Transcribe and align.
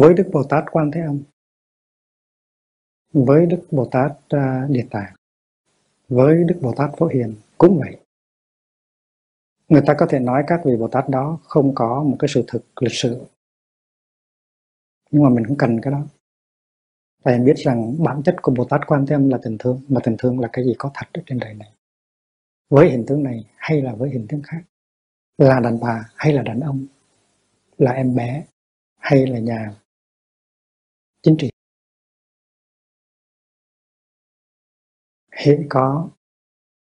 với 0.00 0.14
đức 0.14 0.28
bồ 0.32 0.42
tát 0.42 0.64
quan 0.70 0.90
thế 0.90 1.00
âm 1.00 1.22
với 3.12 3.46
đức 3.46 3.66
bồ 3.70 3.88
tát 3.90 4.12
uh, 4.12 4.70
địa 4.70 4.86
tạng 4.90 5.14
với 6.08 6.44
đức 6.44 6.58
bồ 6.62 6.74
tát 6.76 6.90
phổ 6.98 7.06
hiền 7.06 7.34
cũng 7.58 7.78
vậy. 7.78 7.96
Người 9.68 9.82
ta 9.86 9.94
có 9.98 10.06
thể 10.10 10.18
nói 10.18 10.44
các 10.46 10.60
vị 10.64 10.76
bồ 10.76 10.88
tát 10.88 11.08
đó 11.08 11.38
không 11.44 11.74
có 11.74 12.02
một 12.02 12.16
cái 12.18 12.28
sự 12.28 12.44
thực 12.46 12.82
lịch 12.82 12.92
sử 12.94 13.26
nhưng 15.10 15.22
mà 15.22 15.28
mình 15.28 15.46
cũng 15.46 15.56
cần 15.56 15.80
cái 15.82 15.92
đó. 15.92 16.06
Tại 17.22 17.38
biết 17.38 17.56
rằng 17.56 18.04
bản 18.04 18.22
chất 18.22 18.36
của 18.42 18.52
bồ 18.52 18.64
tát 18.64 18.80
quan 18.86 19.06
thế 19.06 19.14
âm 19.16 19.28
là 19.28 19.38
tình 19.42 19.58
thương 19.58 19.82
mà 19.88 20.00
tình 20.04 20.16
thương 20.18 20.40
là 20.40 20.48
cái 20.52 20.64
gì 20.64 20.74
có 20.78 20.90
thật 20.94 21.06
ở 21.12 21.22
trên 21.26 21.38
đời 21.38 21.54
này. 21.54 21.72
Với 22.70 22.90
hình 22.90 23.04
tướng 23.06 23.22
này 23.22 23.44
hay 23.56 23.82
là 23.82 23.94
với 23.94 24.10
hình 24.10 24.26
tướng 24.28 24.42
khác? 24.42 24.62
Là 25.38 25.60
đàn 25.60 25.80
bà 25.80 26.08
hay 26.16 26.32
là 26.32 26.42
đàn 26.42 26.60
ông? 26.60 26.86
Là 27.78 27.92
em 27.92 28.14
bé 28.14 28.44
hay 28.98 29.26
là 29.26 29.38
nhà 29.38 29.81
chính 31.22 31.36
trị. 31.38 31.50
Hiện 35.36 35.66
có 35.70 36.10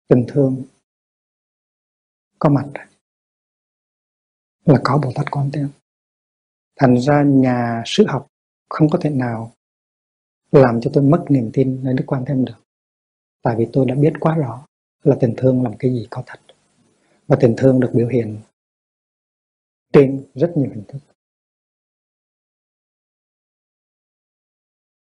tình 0.07 0.25
thương, 0.27 0.63
có 2.39 2.49
mặt 2.49 2.65
là 4.65 4.81
có 4.83 4.99
Bồ 5.03 5.11
Tát 5.15 5.31
Quan 5.31 5.49
Thế 5.53 5.61
thành 6.75 7.01
ra 7.01 7.23
nhà 7.23 7.83
sư 7.85 8.05
học 8.07 8.27
không 8.69 8.89
có 8.89 8.99
thể 9.01 9.09
nào 9.09 9.53
làm 10.51 10.81
cho 10.81 10.91
tôi 10.93 11.03
mất 11.03 11.25
niềm 11.29 11.49
tin 11.53 11.83
nơi 11.83 11.93
Đức 11.93 12.03
Quan 12.07 12.23
Thế 12.27 12.35
được. 12.45 12.63
Tại 13.41 13.55
vì 13.57 13.67
tôi 13.73 13.85
đã 13.85 13.95
biết 13.95 14.13
quá 14.19 14.35
rõ 14.35 14.65
là 15.03 15.17
tình 15.19 15.33
thương 15.37 15.63
làm 15.63 15.73
cái 15.79 15.91
gì 15.91 16.07
có 16.09 16.23
thật. 16.25 16.39
Và 17.27 17.37
tình 17.41 17.55
thương 17.57 17.79
được 17.79 17.91
biểu 17.93 18.07
hiện 18.07 18.37
trên 19.93 20.25
rất 20.35 20.53
nhiều 20.55 20.69
hình 20.69 20.83
thức. 20.87 20.99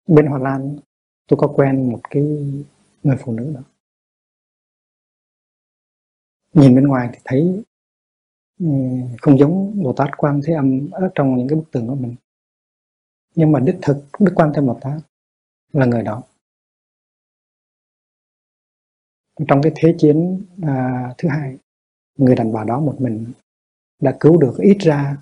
Bên 0.08 0.28
Hà 0.32 0.38
Lan 0.38 0.78
tôi 1.28 1.38
có 1.38 1.48
quen 1.48 1.92
một 1.92 2.00
cái 2.10 2.24
người 3.04 3.18
phụ 3.20 3.34
nữ 3.34 3.54
đó. 3.56 3.62
Nhìn 6.54 6.76
bên 6.76 6.88
ngoài 6.88 7.10
thì 7.14 7.20
thấy 7.26 7.64
không 9.22 9.38
giống 9.38 9.84
Bồ 9.84 9.94
Tát 9.94 10.10
Quan 10.18 10.42
Thế 10.46 10.54
Âm 10.54 10.90
ở 10.92 11.10
trong 11.16 11.36
những 11.36 11.48
cái 11.48 11.56
bức 11.56 11.72
tường 11.72 11.88
của 11.88 11.96
mình. 11.96 12.16
Nhưng 13.36 13.52
mà 13.52 13.60
đích 13.60 13.78
thực 13.82 14.06
Đức 14.20 14.32
Quan 14.36 14.52
Thế 14.56 14.62
Bồ 14.62 14.80
Tát 14.82 15.02
là 15.74 15.86
người 15.86 16.04
đó. 16.04 16.24
Trong 19.48 19.62
cái 19.62 19.72
thế 19.76 19.96
chiến 20.00 20.46
à, 20.62 21.14
thứ 21.18 21.30
hai 21.30 21.58
người 22.18 22.36
đàn 22.36 22.54
bà 22.54 22.64
đó 22.64 22.80
một 22.80 22.96
mình 23.00 23.32
đã 24.00 24.18
cứu 24.20 24.38
được 24.38 24.58
ít 24.58 24.78
ra 24.80 25.18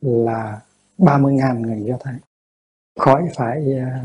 là 0.00 0.62
30.000 0.98 1.60
người 1.60 1.84
Do 1.84 1.96
Thái 2.00 2.14
khỏi 2.96 3.28
phải 3.36 3.78
à, 3.78 4.04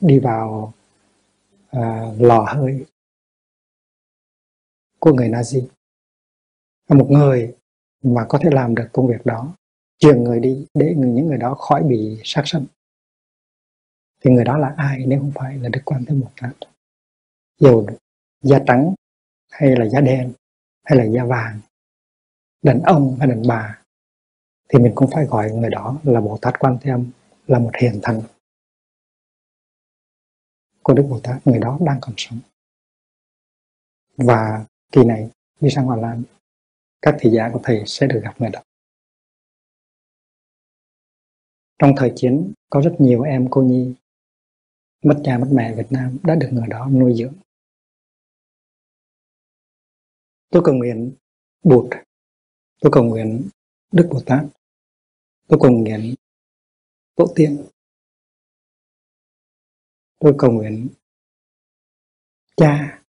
đi 0.00 0.18
vào 0.18 0.72
à, 1.70 2.12
lò 2.18 2.46
hơi 2.48 2.86
của 4.98 5.12
người 5.12 5.28
Nazi. 5.28 5.66
Một 6.88 7.06
người 7.10 7.56
mà 8.02 8.26
có 8.28 8.38
thể 8.42 8.50
làm 8.52 8.74
được 8.74 8.88
công 8.92 9.08
việc 9.08 9.26
đó 9.26 9.54
truyền 9.98 10.24
người 10.24 10.40
đi 10.40 10.66
để 10.74 10.94
những 10.96 11.26
người 11.26 11.38
đó 11.38 11.54
khỏi 11.54 11.82
bị 11.82 12.20
sát 12.24 12.42
sanh. 12.46 12.64
Thì 14.20 14.30
người 14.30 14.44
đó 14.44 14.58
là 14.58 14.74
ai 14.76 15.04
nếu 15.06 15.18
không 15.18 15.32
phải 15.34 15.58
là 15.58 15.68
Đức 15.68 15.80
Quan 15.84 16.04
Thế 16.04 16.14
một 16.14 16.30
Tát 16.40 16.56
dù 17.58 17.86
da 18.42 18.58
trắng 18.66 18.94
hay 19.50 19.76
là 19.76 19.88
da 19.88 20.00
đen 20.00 20.32
hay 20.84 20.98
là 20.98 21.04
da 21.04 21.24
vàng, 21.24 21.60
đàn 22.62 22.82
ông 22.82 23.16
hay 23.18 23.28
đàn 23.28 23.42
bà 23.48 23.79
thì 24.72 24.78
mình 24.78 24.92
cũng 24.94 25.10
phải 25.14 25.24
gọi 25.24 25.50
người 25.50 25.70
đó 25.70 26.00
là 26.02 26.20
Bồ 26.20 26.38
Tát 26.42 26.54
Quan 26.58 26.78
Thế 26.80 26.90
Âm, 26.90 27.10
là 27.46 27.58
một 27.58 27.70
hiền 27.80 28.00
thần. 28.02 28.22
Của 30.82 30.94
Đức 30.94 31.06
Bồ 31.10 31.20
Tát, 31.22 31.46
người 31.46 31.58
đó 31.58 31.78
đang 31.80 31.98
còn 32.00 32.14
sống. 32.16 32.38
Và 34.16 34.66
kỳ 34.92 35.04
này, 35.04 35.30
đi 35.60 35.70
sang 35.70 35.84
Hòa 35.84 35.96
Lan, 35.96 36.22
các 37.02 37.16
thị 37.20 37.30
giả 37.30 37.50
của 37.52 37.60
thầy 37.62 37.82
sẽ 37.86 38.06
được 38.06 38.20
gặp 38.22 38.40
người 38.40 38.50
đó. 38.50 38.62
Trong 41.78 41.92
thời 41.96 42.12
chiến, 42.16 42.52
có 42.70 42.80
rất 42.80 42.96
nhiều 42.98 43.22
em 43.22 43.48
cô 43.50 43.62
nhi, 43.62 43.94
mất 45.04 45.20
cha, 45.24 45.38
mất 45.38 45.48
mẹ 45.52 45.74
Việt 45.76 45.86
Nam 45.90 46.18
đã 46.22 46.34
được 46.34 46.48
người 46.52 46.68
đó 46.68 46.88
nuôi 46.88 47.14
dưỡng. 47.14 47.34
Tôi 50.50 50.62
cầu 50.64 50.74
nguyện 50.74 51.12
Bụt, 51.62 51.90
tôi 52.80 52.92
cầu 52.92 53.04
nguyện 53.04 53.48
Đức 53.92 54.08
Bồ 54.12 54.20
Tát 54.26 54.44
tôi 55.50 55.58
cầu 55.62 55.70
nguyện 55.70 56.14
Tổ 57.14 57.32
tiên 57.34 57.66
tôi 60.18 60.34
cầu 60.38 60.50
nguyện 60.50 60.88
cha. 62.56 63.02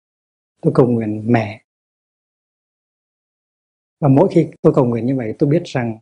Tôi 0.62 0.74
cầu 0.75 0.88
nguyện 0.88 1.24
mẹ. 1.25 1.63
Và 4.00 4.07
mỗi 4.07 4.30
khi 4.35 4.47
tôi 4.62 4.74
cầu 4.75 4.85
nguyện 4.85 5.06
như 5.06 5.16
vậy, 5.18 5.35
tôi 5.40 5.50
biết 5.50 5.62
rằng 5.66 6.00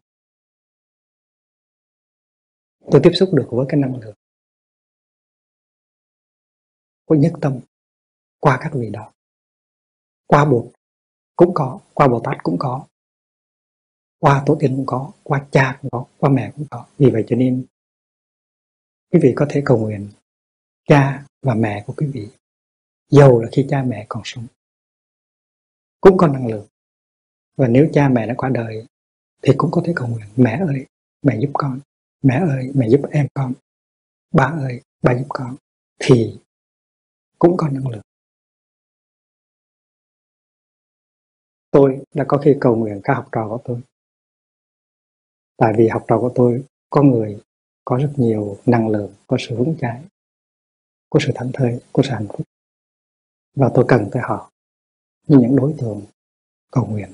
tôi 2.92 3.02
tiếp 3.04 3.12
xúc 3.14 3.30
được 3.34 3.48
với 3.52 3.66
cái 3.70 3.80
năng 3.80 3.96
lượng 3.96 4.16
của 7.06 7.16
nhất 7.16 7.34
tâm 7.42 7.60
qua 8.40 8.60
các 8.62 8.72
vị 8.74 8.90
đó. 8.90 9.14
Qua 10.28 10.46
bụt 10.46 10.66
cũng 11.36 11.54
có, 11.54 11.80
qua 11.94 12.08
bồ 12.08 12.22
tát 12.24 12.38
cũng 12.44 12.56
có 12.60 12.88
qua 14.19 14.44
tổ 14.46 14.57
tiên 14.59 14.75
cũng 14.75 14.85
có, 14.85 15.12
qua 15.24 15.47
cha 15.52 15.78
cũng 15.81 15.91
có, 15.91 16.06
qua 16.18 16.30
mẹ 16.30 16.52
cũng 16.56 16.66
có. 16.72 16.85
Vì 16.97 17.09
vậy 17.09 17.25
cho 17.28 17.35
nên, 17.35 17.66
quý 19.12 19.19
vị 19.24 19.34
có 19.35 19.46
thể 19.50 19.62
cầu 19.66 19.78
nguyện, 19.78 20.09
cha 20.88 21.25
và 21.41 21.53
mẹ 21.53 21.84
của 21.88 21.94
quý 21.97 22.07
vị, 22.13 22.30
dầu 23.09 23.41
là 23.41 23.50
khi 23.52 23.68
cha 23.69 23.84
mẹ 23.84 24.06
còn 24.09 24.22
sống, 24.25 24.47
cũng 26.02 26.18
có 26.18 26.28
năng 26.28 26.47
lượng. 26.47 26.68
Và 27.56 27.68
nếu 27.68 27.90
cha 27.94 28.09
mẹ 28.09 28.28
đã 28.28 28.34
qua 28.38 28.50
đời, 28.50 28.85
thì 29.41 29.53
cũng 29.57 29.72
có 29.72 29.81
thể 29.85 29.94
cầu 29.96 30.07
nguyện, 30.07 30.28
mẹ 30.36 30.59
ơi, 30.68 30.86
mẹ 31.22 31.40
giúp 31.40 31.50
con, 31.53 31.80
mẹ 32.22 32.36
ơi, 32.36 32.72
mẹ 32.75 32.90
giúp 32.90 33.01
em 33.12 33.28
con, 33.34 33.53
ba 34.31 34.44
ơi, 34.44 34.81
ba 35.01 35.16
giúp 35.18 35.25
con, 35.30 35.56
thì 36.00 36.40
cũng 37.40 37.57
có 37.57 37.69
năng 37.69 37.88
lượng. 37.88 38.01
Tôi 41.72 42.03
đã 42.13 42.25
có 42.28 42.38
khi 42.38 42.56
cầu 42.62 42.75
nguyện 42.75 43.01
các 43.03 43.13
học 43.13 43.30
trò 43.31 43.47
của 43.50 43.62
tôi 43.66 43.81
tại 45.59 45.74
vì 45.78 45.88
học 45.88 46.06
trò 46.08 46.18
của 46.20 46.31
tôi 46.36 46.64
có 46.90 47.02
người, 47.02 47.40
có 47.86 47.97
rất 47.97 48.14
nhiều 48.18 48.58
năng 48.66 48.90
lượng, 48.90 49.14
có 49.28 49.38
sự 49.40 49.57
vững 49.57 49.75
chãi, 49.81 50.04
có 51.10 51.19
sự 51.25 51.31
thảnh 51.36 51.51
thơi, 51.54 51.80
có 51.94 52.04
sự 52.04 52.10
hạnh 52.12 52.28
phúc. 52.30 52.48
Và 53.56 53.72
tôi 53.74 53.86
cần 53.88 54.10
tới 54.12 54.22
họ 54.25 54.51
như 55.28 55.38
những 55.38 55.56
đối 55.56 55.75
tượng 55.78 56.01
cầu 56.72 56.86
nguyện. 56.86 57.13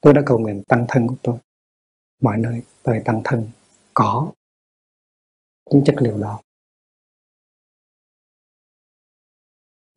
Tôi 0.00 0.14
đã 0.14 0.22
cầu 0.26 0.38
nguyện 0.38 0.62
tăng 0.68 0.84
thân 0.88 1.06
của 1.06 1.16
tôi. 1.22 1.38
Mọi 2.20 2.38
nơi 2.38 2.62
tôi 2.82 3.02
tăng 3.04 3.20
thân 3.24 3.50
có 3.94 4.32
những 5.70 5.82
chất 5.84 5.94
liệu 5.98 6.18
đó. 6.18 6.40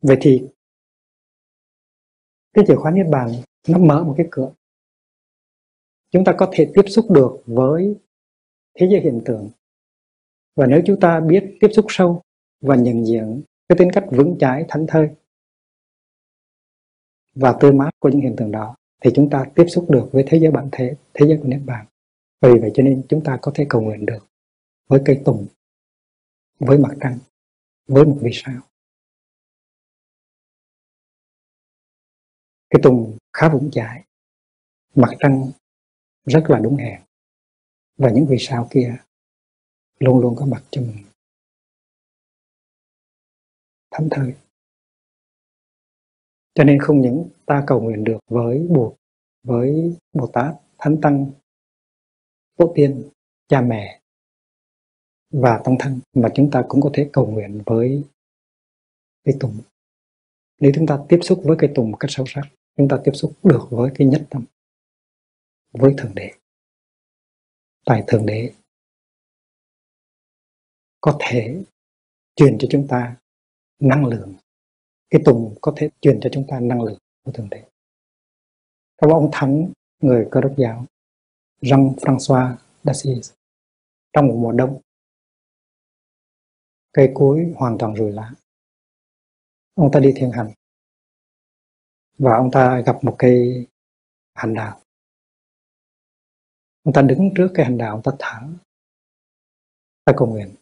Vậy 0.00 0.16
thì 0.20 0.48
cái 2.52 2.64
chìa 2.68 2.76
khóa 2.76 2.90
niết 2.90 3.06
bàn 3.10 3.32
nó 3.68 3.78
mở 3.78 4.04
một 4.04 4.14
cái 4.16 4.26
cửa 4.30 4.52
chúng 6.14 6.24
ta 6.24 6.34
có 6.38 6.50
thể 6.52 6.70
tiếp 6.74 6.82
xúc 6.86 7.10
được 7.10 7.42
với 7.46 7.96
thế 8.74 8.88
giới 8.90 9.00
hiện 9.00 9.22
tượng. 9.24 9.50
Và 10.56 10.66
nếu 10.66 10.82
chúng 10.86 11.00
ta 11.00 11.20
biết 11.20 11.44
tiếp 11.60 11.68
xúc 11.72 11.86
sâu 11.88 12.22
và 12.60 12.76
nhận 12.76 13.06
diện, 13.06 13.42
cái 13.68 13.78
tính 13.78 13.90
cách 13.92 14.04
vững 14.10 14.36
chãi 14.40 14.64
thánh 14.68 14.86
thơi 14.88 15.08
và 17.34 17.56
tươi 17.60 17.72
mát 17.72 17.90
của 17.98 18.08
những 18.08 18.20
hiện 18.20 18.34
tượng 18.36 18.50
đó, 18.50 18.76
thì 19.02 19.10
chúng 19.14 19.30
ta 19.30 19.44
tiếp 19.54 19.64
xúc 19.68 19.90
được 19.90 20.08
với 20.12 20.24
thế 20.26 20.38
giới 20.38 20.50
bản 20.50 20.68
thể, 20.72 20.96
thế 21.14 21.26
giới 21.26 21.38
của 21.38 21.48
niết 21.48 21.60
bàn. 21.66 21.86
Vì 22.40 22.60
vậy 22.60 22.70
cho 22.74 22.82
nên 22.82 23.02
chúng 23.08 23.24
ta 23.24 23.38
có 23.42 23.52
thể 23.54 23.66
cầu 23.68 23.82
nguyện 23.82 24.06
được 24.06 24.26
với 24.88 25.02
cây 25.04 25.22
tùng, 25.24 25.46
với 26.58 26.78
mặt 26.78 26.94
trăng, 27.00 27.18
với 27.86 28.04
một 28.04 28.18
vì 28.20 28.30
sao. 28.32 28.60
Cái 32.70 32.80
tùng 32.82 33.18
khá 33.32 33.48
vững 33.48 33.70
chãi, 33.70 34.04
mặt 34.94 35.10
trăng 35.18 35.50
rất 36.24 36.44
là 36.48 36.58
đúng 36.58 36.76
hẹn. 36.76 37.02
Và 37.96 38.10
những 38.10 38.26
vì 38.28 38.36
sao 38.40 38.68
kia 38.70 38.96
luôn 39.98 40.18
luôn 40.18 40.36
có 40.36 40.46
mặt 40.46 40.62
cho 40.70 40.80
mình. 40.80 41.04
Thánh 43.90 44.08
thời 44.10 44.34
cho 46.54 46.64
nên 46.64 46.78
không 46.80 47.00
những 47.00 47.28
ta 47.46 47.64
cầu 47.66 47.80
nguyện 47.80 48.04
được 48.04 48.18
với 48.30 48.66
Bụt, 48.70 48.94
với 49.42 49.96
Bồ 50.12 50.26
Tát, 50.26 50.54
Thánh 50.78 51.00
Tăng 51.00 51.30
Tổ 52.56 52.72
tiên 52.74 53.10
cha 53.48 53.60
mẹ 53.60 54.00
và 55.30 55.60
tăng 55.64 55.76
thân, 55.78 56.00
mà 56.14 56.28
chúng 56.34 56.50
ta 56.50 56.64
cũng 56.68 56.80
có 56.80 56.90
thể 56.94 57.10
cầu 57.12 57.26
nguyện 57.26 57.62
với 57.66 58.02
cây 59.24 59.36
tùng 59.40 59.60
nếu 60.60 60.72
chúng 60.74 60.86
ta 60.86 60.98
tiếp 61.08 61.18
xúc 61.22 61.40
với 61.44 61.56
cây 61.58 61.70
tùng 61.74 61.90
một 61.90 61.96
cách 61.96 62.10
sâu 62.10 62.26
sắc, 62.28 62.42
chúng 62.76 62.88
ta 62.88 62.98
tiếp 63.04 63.12
xúc 63.14 63.32
được 63.42 63.66
với 63.70 63.90
cái 63.94 64.06
nhất 64.06 64.22
tâm 64.30 64.44
với 65.78 65.94
thượng 65.98 66.14
đế. 66.14 66.32
Tại 67.84 68.04
thượng 68.06 68.26
đế, 68.26 68.54
có 71.00 71.18
thể 71.20 71.64
truyền 72.36 72.56
cho 72.58 72.68
chúng 72.70 72.86
ta 72.88 73.16
năng 73.78 74.06
lượng. 74.06 74.34
Cái 75.10 75.22
tùng 75.24 75.54
có 75.60 75.72
thể 75.76 75.88
truyền 76.00 76.20
cho 76.20 76.30
chúng 76.32 76.46
ta 76.48 76.60
năng 76.60 76.82
lượng 76.82 76.98
của 77.24 77.32
thượng 77.32 77.50
đế. 77.50 77.64
Các 78.98 79.10
ông 79.10 79.30
thánh, 79.32 79.72
người 80.00 80.28
cơ 80.30 80.40
đốc 80.40 80.54
giáo 80.56 80.86
Jean 81.60 81.94
François 81.94 82.56
d'Assise, 82.84 83.34
trong 84.12 84.26
một 84.26 84.36
mùa 84.38 84.52
đông, 84.52 84.80
cây 86.92 87.12
cối 87.14 87.52
hoàn 87.56 87.76
toàn 87.78 87.96
rùi 87.96 88.12
lá. 88.12 88.32
Ông 89.74 89.90
ta 89.92 90.00
đi 90.00 90.12
thiền 90.16 90.30
hành 90.30 90.52
và 92.18 92.36
ông 92.36 92.50
ta 92.52 92.80
gặp 92.86 93.04
một 93.04 93.16
cây 93.18 93.66
hành 94.34 94.54
đào 94.54 94.83
ông 96.84 96.94
ta 96.94 97.02
đứng 97.02 97.30
trước 97.36 97.48
cây 97.54 97.64
hành 97.64 97.78
đào 97.78 97.90
ông 97.90 98.02
ta 98.02 98.12
thở 98.18 98.48
ta 100.04 100.12
cầu 100.16 100.28
nguyện. 100.28 100.54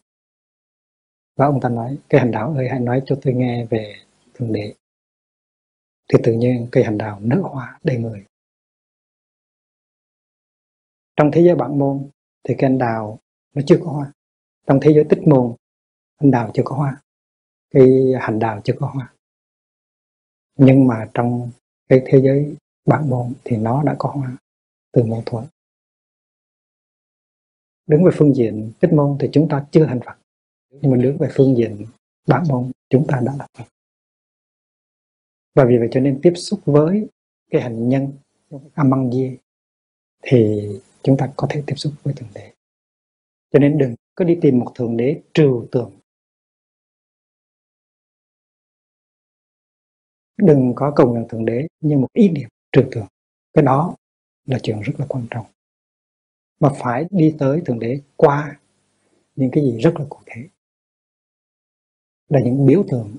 Và 1.35 1.45
ông 1.45 1.59
ta 1.61 1.69
nói 1.69 1.97
cây 2.09 2.21
hành 2.21 2.31
đào 2.31 2.53
ơi 2.53 2.67
hãy 2.69 2.79
nói 2.79 3.01
cho 3.05 3.19
tôi 3.21 3.33
nghe 3.33 3.65
về 3.65 3.95
thượng 4.33 4.53
đế. 4.53 4.73
Thì 6.09 6.19
tự 6.23 6.33
nhiên 6.33 6.67
cây 6.71 6.83
hành 6.83 6.97
đào 6.97 7.19
nở 7.19 7.41
hoa 7.41 7.79
đầy 7.83 7.97
người. 7.97 8.25
Trong 11.15 11.31
thế 11.33 11.41
giới 11.41 11.55
bản 11.55 11.79
môn 11.79 12.09
thì 12.43 12.55
cây 12.57 12.69
hành 12.69 12.77
đào 12.77 13.19
nó 13.53 13.61
chưa 13.67 13.77
có 13.83 13.91
hoa. 13.91 14.11
Trong 14.67 14.79
thế 14.81 14.93
giới 14.93 15.05
tích 15.09 15.27
môn 15.27 15.55
hành 16.21 16.31
đào 16.31 16.51
chưa 16.53 16.63
có 16.65 16.75
hoa. 16.75 17.01
Cây 17.69 18.13
hành 18.19 18.39
đào 18.39 18.61
chưa 18.63 18.73
có 18.79 18.87
hoa. 18.87 19.13
Nhưng 20.55 20.87
mà 20.87 21.09
trong 21.13 21.51
cái 21.89 22.01
thế 22.05 22.21
giới 22.21 22.55
bản 22.85 23.09
môn 23.09 23.33
thì 23.43 23.57
nó 23.57 23.83
đã 23.83 23.95
có 23.99 24.09
hoa 24.09 24.37
từ 24.91 25.03
mâu 25.03 25.23
thuẫn 25.25 25.45
đứng 27.87 28.03
về 28.03 28.11
phương 28.13 28.35
diện 28.35 28.71
tích 28.79 28.93
môn 28.93 29.17
thì 29.19 29.29
chúng 29.31 29.49
ta 29.49 29.65
chưa 29.71 29.85
thành 29.85 29.99
Phật. 30.05 30.15
Nhưng 30.69 30.91
mà 30.91 30.97
đứng 30.97 31.17
về 31.17 31.29
phương 31.31 31.57
diện 31.57 31.85
bản 32.27 32.43
môn, 32.49 32.71
chúng 32.89 33.07
ta 33.07 33.21
đã 33.25 33.33
là 33.37 33.47
Phật. 33.57 33.65
Và 35.55 35.65
vì 35.65 35.77
vậy 35.77 35.87
cho 35.91 35.99
nên 35.99 36.19
tiếp 36.23 36.33
xúc 36.35 36.59
với 36.65 37.07
cái 37.51 37.61
hành 37.61 37.89
nhân 37.89 38.13
amang 38.73 39.11
di 39.11 39.37
thì 40.21 40.69
chúng 41.03 41.17
ta 41.17 41.33
có 41.35 41.47
thể 41.49 41.63
tiếp 41.67 41.75
xúc 41.75 41.93
với 42.03 42.13
thượng 42.13 42.29
đế. 42.35 42.53
Cho 43.51 43.59
nên 43.59 43.77
đừng 43.77 43.95
có 44.15 44.25
đi 44.25 44.37
tìm 44.41 44.59
một 44.59 44.71
thượng 44.75 44.97
đế 44.97 45.21
trừu 45.33 45.67
tượng. 45.71 45.91
Đừng 50.37 50.73
có 50.75 50.93
cầu 50.95 51.11
nguyện 51.11 51.25
thượng 51.29 51.45
đế 51.45 51.67
như 51.81 51.97
một 51.97 52.07
ý 52.13 52.29
niệm 52.29 52.49
trừu 52.71 52.83
tượng. 52.91 53.07
Cái 53.53 53.63
đó 53.63 53.95
là 54.45 54.59
chuyện 54.63 54.79
rất 54.81 54.93
là 54.97 55.05
quan 55.09 55.27
trọng 55.29 55.45
mà 56.63 56.69
phải 56.79 57.05
đi 57.09 57.35
tới 57.39 57.61
thượng 57.65 57.79
đế 57.79 58.01
qua 58.15 58.59
những 59.35 59.49
cái 59.51 59.63
gì 59.63 59.77
rất 59.77 59.93
là 59.99 60.05
cụ 60.09 60.19
thể. 60.25 60.49
Là 62.27 62.39
những 62.43 62.65
biểu 62.65 62.83
tượng 62.91 63.15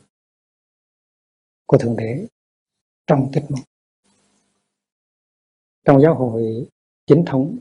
của 1.66 1.78
thượng 1.78 1.96
đế 1.96 2.26
trong 3.06 3.30
tích 3.32 3.44
mục 3.48 3.60
trong 5.84 6.00
giáo 6.00 6.14
hội 6.14 6.68
chính 7.06 7.24
thống 7.26 7.58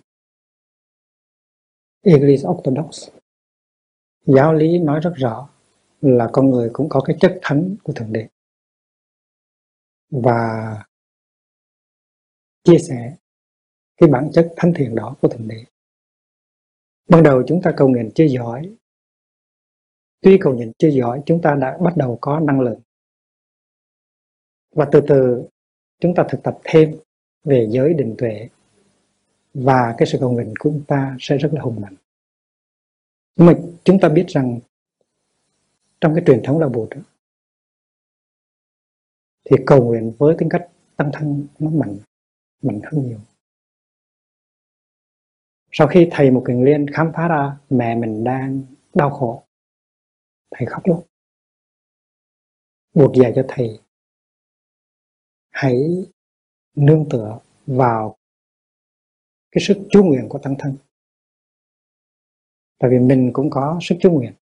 Iglesia 2.01 2.47
Orthodox, 2.47 3.09
giáo 4.25 4.53
lý 4.53 4.80
nói 4.80 5.00
rất 5.00 5.13
rõ 5.15 5.50
là 6.01 6.30
con 6.33 6.50
người 6.50 6.69
cũng 6.74 6.89
có 6.89 7.01
cái 7.06 7.18
chất 7.19 7.39
thánh 7.41 7.75
của 7.83 7.94
thượng 7.94 8.13
đế. 8.13 8.27
Và 10.09 10.83
chia 12.63 12.77
sẻ 12.77 13.15
cái 13.97 14.09
bản 14.09 14.30
chất 14.33 14.53
thánh 14.56 14.74
thiện 14.75 14.95
đó 14.95 15.15
của 15.21 15.27
thượng 15.27 15.47
đế 15.47 15.65
ban 17.09 17.23
đầu 17.23 17.44
chúng 17.47 17.61
ta 17.61 17.73
cầu 17.77 17.88
nguyện 17.88 18.11
chưa 18.15 18.25
giỏi. 18.25 18.75
Tuy 20.21 20.38
cầu 20.41 20.53
nguyện 20.55 20.71
chưa 20.77 20.89
giỏi, 20.89 21.21
chúng 21.25 21.41
ta 21.41 21.55
đã 21.55 21.77
bắt 21.77 21.97
đầu 21.97 22.17
có 22.21 22.39
năng 22.39 22.61
lượng. 22.61 22.79
Và 24.75 24.88
từ 24.91 25.01
từ, 25.07 25.44
chúng 26.00 26.15
ta 26.15 26.25
thực 26.29 26.44
tập 26.44 26.59
thêm 26.63 26.95
về 27.44 27.67
giới 27.71 27.94
định 27.94 28.15
tuệ. 28.17 28.50
Và 29.53 29.95
cái 29.97 30.05
sự 30.05 30.17
cầu 30.21 30.31
nguyện 30.31 30.53
của 30.59 30.69
chúng 30.69 30.83
ta 30.88 31.15
sẽ 31.19 31.38
rất 31.38 31.50
là 31.53 31.61
hùng 31.61 31.81
mạnh. 31.81 31.95
Nhưng 33.35 33.47
mà 33.47 33.53
chúng 33.83 33.99
ta 33.99 34.09
biết 34.09 34.25
rằng 34.27 34.59
trong 36.01 36.15
cái 36.15 36.23
truyền 36.27 36.41
thống 36.44 36.59
đạo 36.59 36.69
bụt 36.69 36.89
thì 39.44 39.56
cầu 39.65 39.85
nguyện 39.85 40.13
với 40.17 40.35
tính 40.38 40.49
cách 40.49 40.67
tăng 40.97 41.09
thân 41.13 41.47
nó 41.59 41.69
mạnh 41.69 41.97
mạnh 42.61 42.81
hơn 42.83 43.07
nhiều 43.07 43.19
sau 45.75 45.87
khi 45.87 46.07
thầy 46.11 46.31
một 46.31 46.43
kiền 46.47 46.65
liên 46.65 46.85
khám 46.93 47.11
phá 47.15 47.27
ra, 47.27 47.57
mẹ 47.69 47.95
mình 47.95 48.23
đang 48.23 48.61
đau 48.93 49.09
khổ. 49.09 49.43
Thầy 50.55 50.65
khóc 50.65 50.81
luôn. 50.85 51.01
Buộc 52.93 53.15
dạy 53.15 53.33
cho 53.35 53.45
thầy, 53.47 53.79
hãy 55.51 56.05
nương 56.75 57.09
tựa 57.09 57.39
vào 57.65 58.15
cái 59.51 59.61
sức 59.61 59.77
chú 59.91 60.03
nguyện 60.03 60.29
của 60.29 60.39
tăng 60.39 60.55
thân. 60.59 60.75
Tại 62.79 62.91
vì 62.91 62.99
mình 62.99 63.29
cũng 63.33 63.49
có 63.49 63.79
sức 63.81 63.95
chú 63.99 64.11
nguyện. 64.11 64.33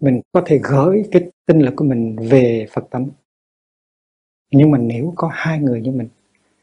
Mình 0.00 0.20
có 0.32 0.42
thể 0.46 0.60
gửi 0.62 1.02
cái 1.12 1.30
tinh 1.46 1.58
lực 1.58 1.74
của 1.76 1.84
mình 1.84 2.16
về 2.30 2.66
Phật 2.72 2.84
tánh. 2.90 3.08
Nhưng 4.50 4.70
mà 4.70 4.78
nếu 4.78 5.12
có 5.16 5.30
hai 5.32 5.58
người 5.58 5.80
như 5.80 5.90
mình, 5.90 6.08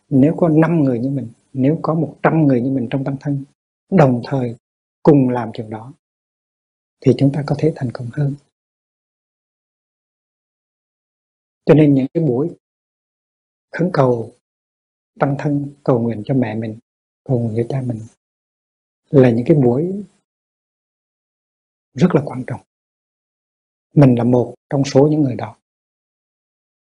nếu 0.09 0.35
có 0.37 0.49
năm 0.49 0.83
người 0.83 0.99
như 0.99 1.09
mình, 1.09 1.27
nếu 1.53 1.79
có 1.81 1.93
một 1.93 2.17
trăm 2.23 2.47
người 2.47 2.61
như 2.61 2.71
mình 2.71 2.87
trong 2.91 3.03
tăng 3.03 3.17
thân 3.19 3.43
đồng 3.89 4.21
thời 4.25 4.55
cùng 5.03 5.29
làm 5.29 5.51
chuyện 5.53 5.69
đó, 5.69 5.93
thì 7.01 7.11
chúng 7.17 7.31
ta 7.33 7.43
có 7.47 7.55
thể 7.59 7.73
thành 7.75 7.89
công 7.93 8.09
hơn. 8.13 8.35
Cho 11.65 11.73
nên 11.73 11.93
những 11.93 12.07
cái 12.13 12.23
buổi 12.23 12.55
khấn 13.71 13.89
cầu 13.93 14.35
tăng 15.19 15.35
thân, 15.39 15.73
cầu 15.83 15.99
nguyện 15.99 16.23
cho 16.25 16.33
mẹ 16.33 16.55
mình, 16.55 16.79
cầu 17.23 17.39
nguyện 17.39 17.53
cho 17.57 17.63
cha 17.69 17.81
mình 17.81 18.01
là 19.09 19.31
những 19.31 19.45
cái 19.47 19.57
buổi 19.57 20.03
rất 21.93 22.15
là 22.15 22.21
quan 22.25 22.43
trọng. 22.47 22.61
Mình 23.93 24.15
là 24.15 24.23
một 24.23 24.55
trong 24.69 24.83
số 24.85 25.07
những 25.11 25.21
người 25.21 25.35
đó. 25.35 25.57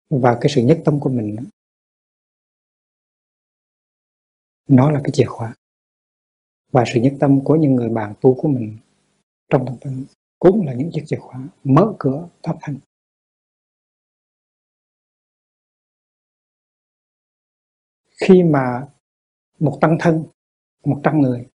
Và 0.09 0.37
cái 0.41 0.51
sự 0.55 0.61
nhất 0.61 0.81
tâm 0.85 0.99
của 0.99 1.09
mình 1.09 1.35
nó 4.67 4.91
là 4.91 5.01
cái 5.03 5.11
chìa 5.13 5.25
khóa 5.25 5.55
và 6.71 6.83
sự 6.93 7.01
nhất 7.01 7.13
tâm 7.19 7.43
của 7.43 7.55
những 7.55 7.75
người 7.75 7.89
bạn 7.89 8.13
tu 8.21 8.33
của 8.41 8.47
mình 8.47 8.77
trong 9.49 9.65
tâm 9.65 9.75
tâm 9.81 10.05
cũng 10.39 10.65
là 10.65 10.73
những 10.73 10.89
chiếc 10.93 11.03
chìa 11.05 11.19
khóa 11.19 11.47
mở 11.63 11.93
cửa 11.99 12.29
pháp 12.43 12.57
thân 12.61 12.79
khi 18.21 18.43
mà 18.43 18.87
một 19.59 19.77
tăng 19.81 19.97
thân, 19.99 20.23
một 20.85 21.01
trăm 21.03 21.19
người 21.19 21.47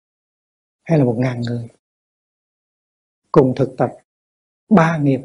hay 0.84 0.98
là 0.98 1.06
một 1.06 1.16
ngàn 1.20 1.42
người 1.42 1.68
cùng 3.32 3.54
thực 3.56 3.76
tập 3.78 3.92
ba 4.70 4.98
nghiệp 4.98 5.22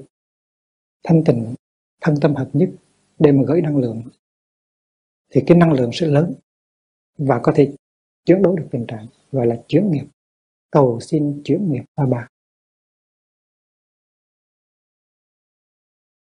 thanh 1.03 1.25
tịnh, 1.25 1.55
thân 2.01 2.15
tâm 2.21 2.35
hợp 2.35 2.51
nhất 2.53 2.71
để 3.19 3.33
mà 3.33 3.43
gửi 3.47 3.63
năng 3.63 3.77
lượng, 3.77 4.03
thì 5.31 5.43
cái 5.47 5.59
năng 5.59 5.73
lượng 5.73 5.91
sẽ 5.93 6.07
lớn 6.07 6.35
và 7.19 7.41
có 7.43 7.53
thể 7.57 7.77
chuyển 8.25 8.43
đổi 8.43 8.57
được 8.57 8.69
tình 8.71 8.85
trạng, 8.89 9.07
gọi 9.33 9.47
là 9.47 9.57
chuyển 9.69 9.91
nghiệp. 9.91 10.07
Cầu 10.71 11.01
xin 11.01 11.43
chuyển 11.45 11.73
nghiệp 11.73 11.83
ba 11.97 12.07
ba. 12.07 12.29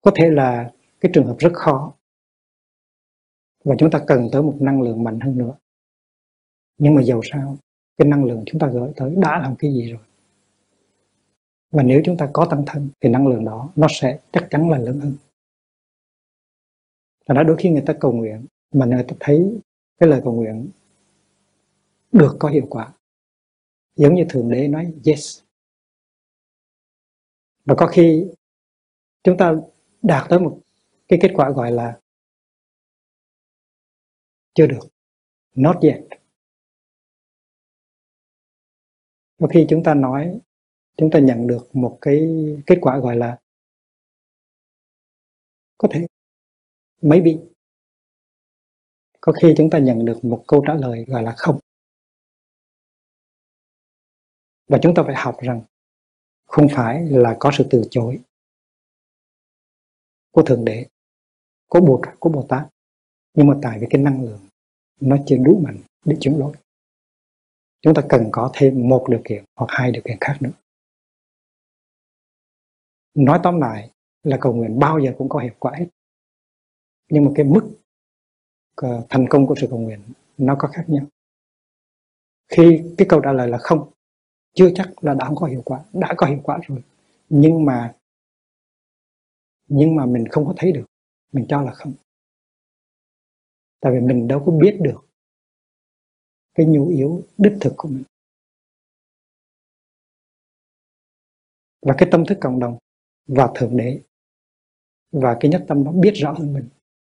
Có 0.01 0.11
thể 0.15 0.29
là 0.29 0.71
cái 0.99 1.11
trường 1.13 1.25
hợp 1.25 1.35
rất 1.39 1.51
khó 1.53 1.93
và 3.63 3.75
chúng 3.79 3.91
ta 3.91 4.03
cần 4.07 4.29
tới 4.31 4.43
một 4.43 4.57
năng 4.59 4.81
lượng 4.81 5.03
mạnh 5.03 5.19
hơn 5.19 5.37
nữa. 5.37 5.57
Nhưng 6.77 6.95
mà 6.95 7.01
dầu 7.01 7.21
sao, 7.23 7.57
cái 7.97 8.07
năng 8.07 8.25
lượng 8.25 8.43
chúng 8.45 8.59
ta 8.59 8.67
gửi 8.67 8.91
tới 8.95 9.15
đã 9.17 9.39
làm 9.39 9.55
cái 9.55 9.73
gì 9.73 9.91
rồi? 9.91 10.01
Và 11.71 11.83
nếu 11.83 12.01
chúng 12.05 12.17
ta 12.17 12.29
có 12.33 12.47
tăng 12.51 12.63
thân, 12.67 12.89
thì 13.01 13.09
năng 13.09 13.27
lượng 13.27 13.45
đó 13.45 13.73
nó 13.75 13.87
sẽ 13.89 14.19
chắc 14.31 14.47
chắn 14.49 14.69
là 14.69 14.77
lớn 14.77 14.99
hơn. 14.99 15.15
Và 17.27 17.35
đó 17.35 17.43
đôi 17.43 17.57
khi 17.59 17.69
người 17.69 17.83
ta 17.85 17.93
cầu 17.99 18.13
nguyện, 18.13 18.45
mà 18.73 18.85
người 18.85 19.03
ta 19.07 19.15
thấy 19.19 19.59
cái 19.99 20.09
lời 20.09 20.21
cầu 20.23 20.33
nguyện 20.33 20.69
được 22.11 22.35
có 22.39 22.49
hiệu 22.49 22.67
quả. 22.69 22.93
Giống 23.95 24.15
như 24.15 24.25
thượng 24.29 24.49
đế 24.49 24.67
nói 24.67 24.93
yes. 25.05 25.41
Và 27.65 27.75
có 27.77 27.87
khi 27.87 28.25
chúng 29.23 29.37
ta 29.37 29.53
đạt 30.01 30.29
tới 30.29 30.39
một 30.39 30.61
cái 31.07 31.19
kết 31.21 31.31
quả 31.35 31.49
gọi 31.49 31.71
là 31.71 31.99
chưa 34.53 34.67
được, 34.67 34.87
not 35.55 35.75
yet. 35.81 36.03
Và 39.37 39.47
khi 39.53 39.65
chúng 39.69 39.83
ta 39.83 39.93
nói, 39.93 40.39
chúng 40.97 41.09
ta 41.11 41.19
nhận 41.19 41.47
được 41.47 41.75
một 41.75 41.97
cái 42.01 42.29
kết 42.65 42.77
quả 42.81 42.97
gọi 42.97 43.15
là 43.15 43.39
có 45.77 45.87
thể 45.91 46.07
mấy 47.01 47.21
bị 47.21 47.39
có 49.21 49.31
khi 49.41 49.53
chúng 49.57 49.69
ta 49.69 49.79
nhận 49.79 50.05
được 50.05 50.25
một 50.25 50.43
câu 50.47 50.63
trả 50.67 50.73
lời 50.73 51.05
gọi 51.07 51.23
là 51.23 51.33
không 51.37 51.59
và 54.71 54.79
chúng 54.81 54.93
ta 54.95 55.03
phải 55.05 55.15
học 55.15 55.37
rằng 55.41 55.61
không 56.45 56.67
phải 56.71 57.05
là 57.05 57.37
có 57.39 57.51
sự 57.53 57.67
từ 57.69 57.83
chối 57.91 58.19
của 60.31 60.43
thượng 60.43 60.65
đế 60.65 60.85
của 61.67 61.81
bụt, 61.81 61.99
của 62.19 62.29
bồ 62.29 62.45
tát. 62.49 62.67
Nhưng 63.33 63.47
mà 63.47 63.53
tại 63.61 63.79
vì 63.79 63.87
cái 63.89 64.01
năng 64.01 64.23
lượng 64.23 64.39
nó 64.99 65.17
chưa 65.25 65.37
đủ 65.37 65.61
mạnh 65.63 65.77
để 66.05 66.17
chuyển 66.21 66.39
đổi 66.39 66.53
chúng 67.81 67.93
ta 67.93 68.01
cần 68.09 68.29
có 68.31 68.51
thêm 68.53 68.89
một 68.89 69.05
điều 69.09 69.21
kiện 69.25 69.43
hoặc 69.55 69.67
hai 69.69 69.91
điều 69.91 70.01
kiện 70.05 70.17
khác 70.21 70.37
nữa. 70.39 70.51
Nói 73.13 73.39
tóm 73.43 73.61
lại 73.61 73.91
là 74.23 74.37
cầu 74.41 74.53
nguyện 74.53 74.79
bao 74.79 74.99
giờ 74.99 75.13
cũng 75.17 75.29
có 75.29 75.39
hiệu 75.39 75.53
quả 75.59 75.73
hết. 75.75 75.85
Nhưng 77.09 77.25
mà 77.25 77.31
cái 77.35 77.45
mức 77.45 77.71
ờ, 78.75 79.05
thành 79.09 79.25
công 79.29 79.47
của 79.47 79.55
sự 79.61 79.67
cầu 79.69 79.79
nguyện 79.79 79.99
nó 80.37 80.55
có 80.59 80.67
khác 80.67 80.85
nhau. 80.87 81.05
Khi 82.47 82.83
cái 82.97 83.07
câu 83.09 83.21
trả 83.23 83.31
lời 83.31 83.47
là 83.47 83.57
không 83.57 83.91
chưa 84.53 84.69
chắc 84.75 85.03
là 85.03 85.13
đã 85.13 85.25
không 85.25 85.35
có 85.35 85.47
hiệu 85.47 85.61
quả, 85.65 85.83
đã 85.93 86.13
có 86.17 86.27
hiệu 86.27 86.39
quả 86.43 86.59
rồi. 86.67 86.83
Nhưng 87.29 87.65
mà 87.65 87.95
nhưng 89.67 89.95
mà 89.95 90.05
mình 90.05 90.27
không 90.27 90.45
có 90.45 90.53
thấy 90.57 90.71
được. 90.71 90.85
Mình 91.33 91.45
cho 91.49 91.61
là 91.61 91.71
không. 91.71 91.93
Tại 93.79 93.91
vì 93.93 93.99
mình 93.99 94.27
đâu 94.27 94.43
có 94.45 94.51
biết 94.51 94.77
được 94.81 95.05
cái 96.53 96.65
nhu 96.65 96.87
yếu 96.87 97.23
đích 97.37 97.53
thực 97.61 97.73
của 97.77 97.89
mình. 97.89 98.03
Và 101.81 101.95
cái 101.97 102.09
tâm 102.11 102.25
thức 102.25 102.37
cộng 102.41 102.59
đồng 102.59 102.77
và 103.27 103.51
thượng 103.55 103.77
đế 103.77 103.99
và 105.11 105.37
cái 105.39 105.51
nhất 105.51 105.65
tâm 105.67 105.83
nó 105.83 105.91
biết 105.91 106.11
rõ 106.15 106.31
hơn 106.31 106.53
mình 106.53 106.65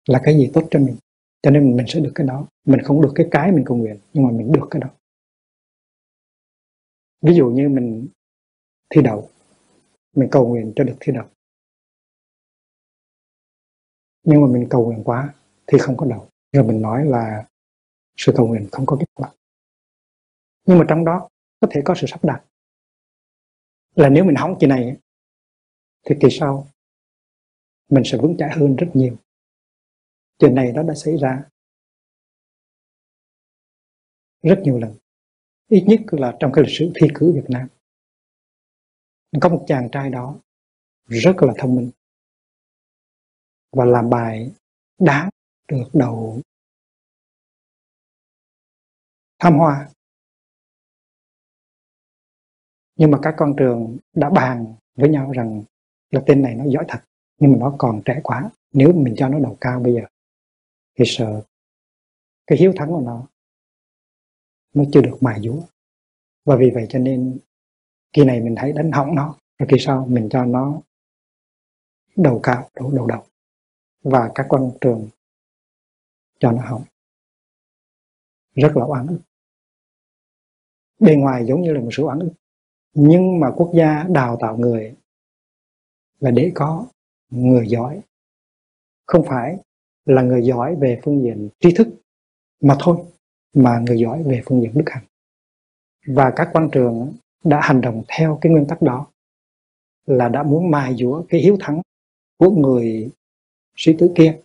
là 0.08 0.20
cái 0.24 0.34
gì 0.34 0.50
tốt 0.54 0.68
cho 0.70 0.78
mình. 0.78 0.96
Cho 1.42 1.50
nên 1.50 1.76
mình 1.76 1.86
sẽ 1.88 2.00
được 2.00 2.12
cái 2.14 2.26
đó. 2.26 2.46
Mình 2.64 2.80
không 2.82 3.02
được 3.02 3.12
cái 3.14 3.28
cái 3.30 3.52
mình 3.52 3.64
cầu 3.66 3.76
nguyện, 3.76 3.98
nhưng 4.12 4.24
mà 4.24 4.30
mình 4.30 4.52
được 4.52 4.66
cái 4.70 4.80
đó 4.80 4.88
ví 7.24 7.34
dụ 7.34 7.46
như 7.50 7.68
mình 7.68 8.08
thi 8.90 9.02
đậu, 9.02 9.30
mình 10.16 10.28
cầu 10.32 10.48
nguyện 10.48 10.72
cho 10.76 10.84
được 10.84 10.96
thi 11.00 11.12
đậu. 11.12 11.28
Nhưng 14.22 14.40
mà 14.40 14.46
mình 14.46 14.66
cầu 14.70 14.86
nguyện 14.86 15.04
quá 15.04 15.34
thì 15.66 15.78
không 15.78 15.96
có 15.96 16.06
đậu. 16.06 16.28
Rồi 16.52 16.64
mình 16.64 16.82
nói 16.82 17.06
là 17.06 17.48
sự 18.16 18.32
cầu 18.36 18.46
nguyện 18.46 18.68
không 18.72 18.86
có 18.86 18.96
kết 19.00 19.06
quả. 19.14 19.32
Nhưng 20.66 20.78
mà 20.78 20.84
trong 20.88 21.04
đó 21.04 21.28
có 21.60 21.68
thể 21.70 21.80
có 21.84 21.94
sự 21.94 22.06
sắp 22.06 22.24
đặt. 22.24 22.44
Là 23.94 24.08
nếu 24.08 24.24
mình 24.24 24.36
hỏng 24.36 24.56
kỳ 24.60 24.66
này 24.66 24.96
thì 26.06 26.14
kỳ 26.20 26.28
sau 26.30 26.66
mình 27.90 28.02
sẽ 28.06 28.18
vững 28.18 28.36
chãi 28.38 28.50
hơn 28.52 28.76
rất 28.76 28.88
nhiều. 28.94 29.16
Chuyện 30.38 30.54
này 30.54 30.72
nó 30.72 30.82
đã 30.82 30.94
xảy 30.94 31.16
ra 31.16 31.44
rất 34.42 34.60
nhiều 34.64 34.78
lần 34.78 35.03
ít 35.68 35.84
nhất 35.86 36.00
là 36.10 36.36
trong 36.40 36.52
cái 36.52 36.64
lịch 36.64 36.78
sử 36.78 36.92
thi 36.94 37.08
cử 37.14 37.32
Việt 37.34 37.46
Nam. 37.48 37.68
Có 39.40 39.48
một 39.48 39.64
chàng 39.68 39.88
trai 39.92 40.10
đó, 40.10 40.36
rất 41.06 41.36
là 41.36 41.54
thông 41.58 41.76
minh. 41.76 41.90
Và 43.72 43.84
làm 43.84 44.10
bài 44.10 44.52
đáng 44.98 45.28
được 45.68 45.88
đầu. 45.92 46.40
Tham 49.38 49.58
hoa. 49.58 49.88
Nhưng 52.96 53.10
mà 53.10 53.18
các 53.22 53.34
con 53.38 53.54
trường 53.58 53.98
đã 54.14 54.30
bàn 54.30 54.74
với 54.94 55.08
nhau 55.08 55.32
rằng 55.32 55.62
là 56.10 56.22
tên 56.26 56.42
này 56.42 56.54
nó 56.54 56.64
giỏi 56.66 56.84
thật, 56.88 56.98
nhưng 57.38 57.52
mà 57.52 57.58
nó 57.60 57.74
còn 57.78 58.02
trẻ 58.04 58.20
quá. 58.24 58.50
Nếu 58.72 58.92
mình 58.92 59.14
cho 59.16 59.28
nó 59.28 59.38
đầu 59.38 59.56
cao 59.60 59.80
bây 59.80 59.94
giờ, 59.94 60.00
thì 60.98 61.04
sợ 61.06 61.42
cái 62.46 62.58
hiếu 62.58 62.72
thắng 62.76 62.88
của 62.88 63.00
nó 63.00 63.26
nó 64.74 64.84
chưa 64.92 65.00
được 65.00 65.18
mài 65.20 65.40
dũa 65.40 65.62
và 66.44 66.56
vì 66.56 66.70
vậy 66.74 66.86
cho 66.88 66.98
nên 66.98 67.38
kỳ 68.12 68.24
này 68.24 68.40
mình 68.40 68.54
thấy 68.58 68.72
đánh 68.72 68.92
hỏng 68.92 69.14
nó, 69.14 69.36
rồi 69.58 69.68
kỳ 69.70 69.76
sau 69.80 70.06
mình 70.06 70.28
cho 70.30 70.44
nó 70.44 70.80
đầu 72.16 72.40
cao 72.42 72.70
đầu 72.74 72.90
đầu 72.90 73.06
đầu. 73.06 73.24
Và 74.02 74.30
các 74.34 74.46
quan 74.48 74.70
trường 74.80 75.08
cho 76.38 76.52
nó 76.52 76.62
hỏng. 76.62 76.84
Rất 78.54 78.76
là 78.76 78.84
oan 78.84 79.06
ức. 79.06 79.20
Bề 80.98 81.16
ngoài 81.16 81.46
giống 81.46 81.62
như 81.62 81.72
là 81.72 81.80
một 81.80 81.88
sự 81.92 82.02
oan 82.02 82.18
ức. 82.18 82.32
Nhưng 82.94 83.40
mà 83.40 83.50
quốc 83.56 83.72
gia 83.74 84.02
đào 84.02 84.36
tạo 84.40 84.56
người 84.56 84.96
là 86.20 86.30
để 86.30 86.52
có 86.54 86.86
người 87.30 87.68
giỏi. 87.68 88.00
Không 89.06 89.24
phải 89.26 89.58
là 90.04 90.22
người 90.22 90.44
giỏi 90.44 90.76
về 90.76 91.00
phương 91.04 91.22
diện 91.22 91.48
tri 91.60 91.74
thức, 91.74 91.88
mà 92.60 92.76
thôi 92.80 93.04
mà 93.54 93.78
người 93.86 93.98
giỏi 93.98 94.22
về 94.22 94.42
phương 94.46 94.62
diện 94.62 94.72
đức 94.74 94.84
hạnh. 94.86 95.04
Và 96.06 96.32
các 96.36 96.50
quan 96.52 96.68
trường 96.72 97.16
đã 97.44 97.60
hành 97.62 97.80
động 97.80 98.02
theo 98.08 98.38
cái 98.40 98.52
nguyên 98.52 98.66
tắc 98.66 98.82
đó, 98.82 99.06
là 100.06 100.28
đã 100.28 100.42
muốn 100.42 100.70
mài 100.70 100.94
dũa 100.96 101.24
cái 101.28 101.40
hiếu 101.40 101.56
thắng 101.60 101.80
của 102.38 102.50
người 102.50 103.10
sĩ 103.76 103.92
tử 103.98 104.12
kia. 104.16 104.40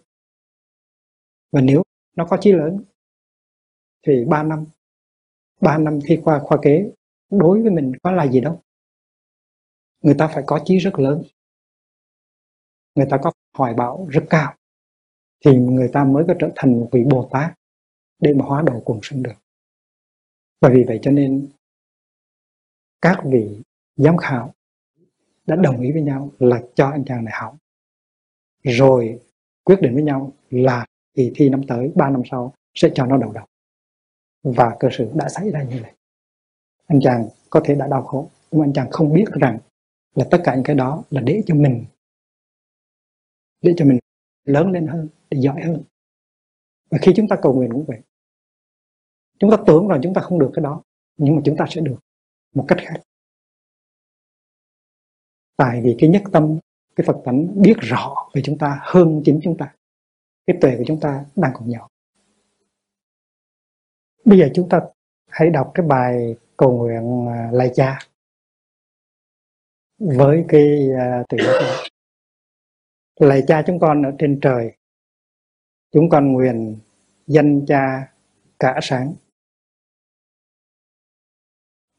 Và 1.51 1.61
nếu 1.61 1.83
nó 2.15 2.25
có 2.25 2.37
chí 2.41 2.51
lớn, 2.51 2.83
thì 4.07 4.25
3 4.25 4.43
năm 4.43 4.65
3 5.61 5.77
năm 5.77 5.99
thi 6.05 6.19
qua 6.23 6.39
khoa 6.39 6.57
kế 6.61 6.91
đối 7.29 7.61
với 7.61 7.71
mình 7.71 7.91
có 8.03 8.11
là 8.11 8.27
gì 8.27 8.41
đâu. 8.41 8.61
Người 10.01 10.15
ta 10.17 10.27
phải 10.27 10.43
có 10.47 10.61
chí 10.65 10.77
rất 10.77 10.99
lớn, 10.99 11.23
người 12.95 13.07
ta 13.09 13.17
có 13.21 13.31
hoài 13.57 13.73
bão 13.73 14.07
rất 14.09 14.23
cao, 14.29 14.55
thì 15.45 15.57
người 15.57 15.89
ta 15.93 16.03
mới 16.03 16.23
có 16.27 16.33
trở 16.39 16.49
thành 16.55 16.79
một 16.79 16.89
vị 16.91 17.03
Bồ 17.09 17.29
Tát 17.31 17.58
để 18.19 18.33
mà 18.33 18.45
hóa 18.45 18.61
độ 18.61 18.81
quần 18.85 18.99
sinh 19.03 19.23
được. 19.23 19.33
Và 20.61 20.69
vì 20.69 20.83
vậy 20.83 20.99
cho 21.01 21.11
nên 21.11 21.49
các 23.01 23.19
vị 23.25 23.61
giám 23.95 24.17
khảo 24.17 24.53
đã 25.45 25.55
đồng 25.55 25.81
ý 25.81 25.91
với 25.91 26.01
nhau 26.01 26.31
là 26.39 26.61
cho 26.75 26.87
anh 26.87 27.05
chàng 27.05 27.25
này 27.25 27.33
học. 27.37 27.57
Rồi 28.63 29.19
quyết 29.63 29.81
định 29.81 29.93
với 29.93 30.03
nhau 30.03 30.33
là 30.49 30.85
kỳ 31.13 31.31
thi 31.35 31.49
năm 31.49 31.61
tới 31.67 31.91
3 31.95 32.09
năm 32.09 32.21
sau 32.31 32.53
sẽ 32.73 32.89
cho 32.95 33.05
nó 33.05 33.17
đầu 33.17 33.31
độc. 33.31 33.49
và 34.43 34.75
cơ 34.79 34.87
sự 34.91 35.11
đã 35.15 35.29
xảy 35.29 35.49
ra 35.51 35.63
như 35.63 35.79
vậy. 35.81 35.91
Anh 36.87 36.99
chàng 37.03 37.27
có 37.49 37.61
thể 37.65 37.75
đã 37.75 37.87
đau 37.87 38.03
khổ, 38.03 38.29
nhưng 38.51 38.61
anh 38.61 38.73
chàng 38.73 38.91
không 38.91 39.13
biết 39.13 39.25
rằng 39.41 39.59
là 40.15 40.27
tất 40.31 40.41
cả 40.43 40.55
những 40.55 40.63
cái 40.63 40.75
đó 40.75 41.03
là 41.09 41.21
để 41.21 41.43
cho 41.45 41.55
mình, 41.55 41.85
để 43.61 43.73
cho 43.77 43.85
mình 43.85 43.99
lớn 44.43 44.71
lên 44.71 44.87
hơn, 44.87 45.07
để 45.29 45.37
giỏi 45.41 45.61
hơn. 45.61 45.83
Và 46.89 46.97
khi 47.01 47.11
chúng 47.15 47.27
ta 47.27 47.35
cầu 47.41 47.53
nguyện 47.53 47.71
cũng 47.71 47.85
vậy 47.87 47.99
chúng 49.39 49.51
ta 49.51 49.57
tưởng 49.67 49.87
rằng 49.87 49.99
chúng 50.03 50.13
ta 50.13 50.21
không 50.21 50.39
được 50.39 50.51
cái 50.53 50.63
đó 50.63 50.81
nhưng 51.17 51.35
mà 51.35 51.41
chúng 51.45 51.57
ta 51.57 51.65
sẽ 51.69 51.81
được 51.81 51.99
một 52.55 52.65
cách 52.67 52.79
khác. 52.81 53.01
Tại 55.57 55.81
vì 55.83 55.95
cái 55.99 56.09
nhất 56.09 56.23
tâm 56.31 56.57
cái 56.95 57.05
Phật 57.07 57.17
tánh 57.25 57.61
biết 57.61 57.75
rõ 57.79 58.29
về 58.33 58.41
chúng 58.45 58.57
ta 58.57 58.79
hơn 58.81 59.21
chính 59.25 59.39
chúng 59.43 59.57
ta. 59.57 59.73
Cái 60.47 60.57
tuệ 60.61 60.75
của 60.77 60.83
chúng 60.87 60.99
ta 60.99 61.25
đang 61.35 61.51
còn 61.55 61.69
nhỏ 61.69 61.87
bây 64.29 64.39
giờ 64.39 64.49
chúng 64.53 64.69
ta 64.69 64.81
hãy 65.27 65.49
đọc 65.49 65.71
cái 65.73 65.85
bài 65.85 66.35
cầu 66.57 66.77
nguyện 66.77 67.27
à, 67.27 67.49
lạy 67.51 67.71
cha 67.75 67.99
với 69.97 70.45
cái 70.47 70.89
uh, 70.89 71.25
từ 71.29 71.37
đó 71.37 71.83
lạy 73.19 73.43
cha 73.47 73.63
chúng 73.67 73.79
con 73.79 74.03
ở 74.03 74.11
trên 74.19 74.39
trời 74.41 74.71
chúng 75.91 76.09
con 76.09 76.33
nguyện 76.33 76.77
danh 77.27 77.65
cha 77.65 78.13
cả 78.59 78.79
sáng 78.81 79.13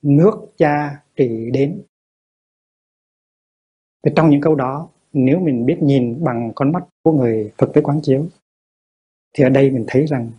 nước 0.03 0.35
cha 0.57 1.03
trị 1.17 1.51
đến. 1.53 1.83
Thì 4.05 4.11
trong 4.17 4.31
những 4.31 4.41
câu 4.41 4.55
đó, 4.55 4.89
nếu 5.13 5.39
mình 5.41 5.67
biết 5.67 5.79
nhìn 5.81 6.25
bằng 6.25 6.53
con 6.55 6.73
mắt 6.73 6.85
của 7.03 7.13
người 7.13 7.53
thực 7.59 7.73
tế 7.75 7.81
quán 7.81 8.01
chiếu, 8.03 8.29
thì 9.33 9.45
ở 9.45 9.49
đây 9.49 9.71
mình 9.71 9.85
thấy 9.89 10.07
rằng 10.07 10.31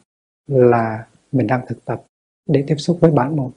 là 0.48 1.08
mình 1.32 1.48
đang 1.48 1.66
thực 1.68 1.86
tập 1.86 2.04
để 2.46 2.64
tiếp 2.68 2.76
xúc 2.76 2.98
với 3.02 3.12
bản 3.12 3.36
một 3.36 3.52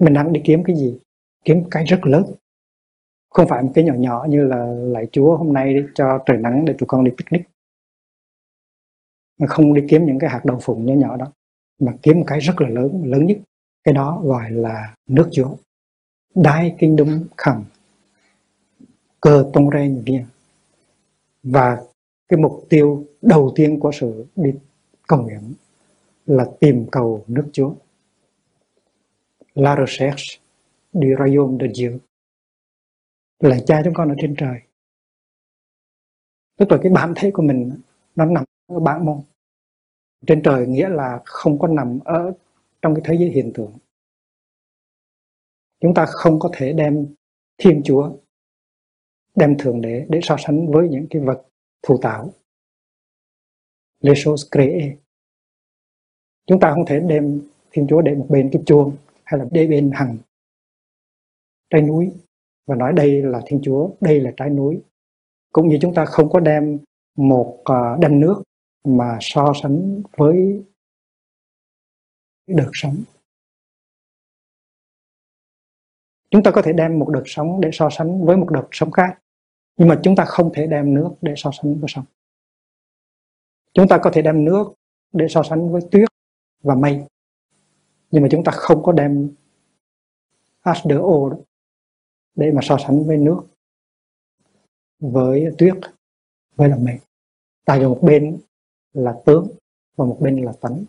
mình 0.00 0.14
đang 0.14 0.32
đi 0.32 0.40
kiếm 0.44 0.62
cái 0.64 0.76
gì? 0.76 0.98
Kiếm 1.44 1.64
cái 1.70 1.84
rất 1.84 2.00
lớn. 2.04 2.24
Không 3.30 3.46
phải 3.48 3.62
một 3.62 3.72
cái 3.74 3.84
nhỏ 3.84 3.94
nhỏ 3.94 4.26
như 4.28 4.44
là 4.44 4.66
lại 4.66 5.06
chúa 5.12 5.36
hôm 5.36 5.52
nay 5.52 5.74
đi, 5.74 5.80
cho 5.94 6.22
trời 6.26 6.36
nắng 6.36 6.64
để 6.64 6.74
tụi 6.78 6.86
con 6.86 7.04
đi 7.04 7.10
picnic. 7.18 7.42
Mà 9.38 9.46
không 9.46 9.74
đi 9.74 9.82
kiếm 9.88 10.06
những 10.06 10.18
cái 10.18 10.30
hạt 10.30 10.44
đậu 10.44 10.58
phụng 10.62 10.86
nhỏ 10.86 10.94
nhỏ 10.94 11.16
đó 11.16 11.32
mà 11.78 11.92
kiếm 12.02 12.18
một 12.18 12.24
cái 12.26 12.40
rất 12.40 12.60
là 12.60 12.68
lớn 12.68 13.02
lớn 13.04 13.26
nhất. 13.26 13.38
Cái 13.84 13.94
đó 13.94 14.20
gọi 14.24 14.50
là 14.50 14.94
nước 15.06 15.28
chúa. 15.32 15.56
Đai 16.34 16.76
kinh 16.78 16.96
đúng 16.96 17.26
khẩm. 17.36 17.64
Cơ 19.20 19.50
tông 19.52 19.70
ren 19.70 20.02
viên 20.06 20.26
và 21.42 21.84
cái 22.28 22.38
mục 22.40 22.66
tiêu 22.68 23.04
đầu 23.22 23.52
tiên 23.56 23.80
của 23.80 23.92
sự 23.92 24.26
đi 24.36 24.50
cầu 25.08 25.22
nguyện 25.22 25.54
là 26.26 26.46
tìm 26.60 26.86
cầu 26.92 27.24
nước 27.26 27.48
chúa. 27.52 27.74
La 29.54 29.76
recherche 29.76 30.38
du 30.92 31.16
royaume 31.18 31.58
de 31.60 31.72
Dieu 31.74 31.98
là 33.38 33.58
cha 33.66 33.82
chúng 33.84 33.94
con 33.94 34.08
ở 34.08 34.14
trên 34.18 34.34
trời. 34.38 34.60
Tức 36.56 36.72
là 36.72 36.78
cái 36.82 36.92
bản 36.92 37.12
thể 37.16 37.30
của 37.30 37.42
mình, 37.42 37.80
nó 38.16 38.24
nằm 38.24 38.44
ở 38.66 38.80
bản 38.80 39.04
môn 39.04 39.20
trên 40.26 40.42
trời 40.42 40.66
nghĩa 40.66 40.88
là 40.88 41.20
không 41.24 41.58
có 41.58 41.68
nằm 41.68 41.98
ở 42.04 42.32
trong 42.82 42.94
cái 42.94 43.02
thế 43.04 43.16
giới 43.18 43.28
hiện 43.28 43.52
tượng. 43.54 43.72
Chúng 45.80 45.94
ta 45.94 46.06
không 46.06 46.38
có 46.38 46.50
thể 46.56 46.72
đem 46.72 47.14
thiên 47.58 47.82
chúa, 47.84 48.12
đem 49.34 49.58
thượng 49.58 49.80
đế 49.80 50.06
để 50.08 50.20
so 50.22 50.36
sánh 50.38 50.72
với 50.72 50.88
những 50.88 51.06
cái 51.10 51.22
vật 51.22 51.42
thù 51.82 51.98
tạo. 52.02 52.30
Les 54.00 54.24
choses 54.24 54.48
créées 54.50 54.96
chúng 56.46 56.60
ta 56.60 56.70
không 56.74 56.86
thể 56.86 57.00
đem 57.00 57.42
thiên 57.70 57.86
chúa 57.86 58.02
để 58.02 58.14
một 58.14 58.26
bên 58.28 58.50
cái 58.52 58.62
chuông 58.66 58.96
hay 59.24 59.38
là 59.40 59.46
để 59.50 59.66
bên 59.66 59.90
hằng 59.94 60.16
trái 61.70 61.82
núi 61.82 62.12
và 62.66 62.74
nói 62.74 62.92
đây 62.92 63.22
là 63.22 63.42
thiên 63.46 63.60
chúa, 63.62 63.90
đây 64.00 64.20
là 64.20 64.32
trái 64.36 64.50
núi. 64.50 64.80
Cũng 65.52 65.68
như 65.68 65.78
chúng 65.80 65.94
ta 65.94 66.04
không 66.04 66.30
có 66.30 66.40
đem 66.40 66.78
một 67.16 67.60
ờ, 67.64 67.96
đầm 68.00 68.20
nước 68.20 68.42
mà 68.86 69.18
so 69.20 69.52
sánh 69.62 70.02
với 70.16 70.64
đợt 72.46 72.70
sống 72.72 72.96
chúng 76.30 76.42
ta 76.42 76.50
có 76.50 76.62
thể 76.62 76.72
đem 76.72 76.98
một 76.98 77.08
đợt 77.14 77.22
sống 77.26 77.60
để 77.60 77.70
so 77.72 77.88
sánh 77.90 78.24
với 78.24 78.36
một 78.36 78.50
đợt 78.50 78.68
sống 78.72 78.90
khác, 78.90 79.18
nhưng 79.76 79.88
mà 79.88 80.00
chúng 80.02 80.16
ta 80.16 80.24
không 80.24 80.50
thể 80.54 80.66
đem 80.66 80.94
nước 80.94 81.10
để 81.22 81.34
so 81.36 81.50
sánh 81.62 81.80
với 81.80 81.88
sông 81.88 82.04
chúng 83.74 83.88
ta 83.88 83.98
có 84.02 84.10
thể 84.14 84.22
đem 84.22 84.44
nước 84.44 84.72
để 85.12 85.26
so 85.28 85.42
sánh 85.42 85.72
với 85.72 85.82
tuyết 85.90 86.08
và 86.62 86.74
mây, 86.74 87.06
nhưng 88.10 88.22
mà 88.22 88.28
chúng 88.30 88.44
ta 88.44 88.52
không 88.52 88.82
có 88.82 88.92
đem 88.92 89.34
H2O 90.62 91.42
để 92.34 92.52
mà 92.52 92.60
so 92.62 92.76
sánh 92.78 93.04
với 93.04 93.16
nước, 93.16 93.42
với 94.98 95.44
tuyết, 95.58 95.74
với 96.54 96.68
là 96.68 96.76
mây. 96.76 96.98
Tại 97.64 97.78
vì 97.80 97.86
một 97.86 97.98
bên 98.02 98.40
là 98.96 99.14
tướng 99.26 99.48
và 99.96 100.04
một 100.04 100.18
bên 100.20 100.44
là 100.44 100.52
tánh. 100.60 100.84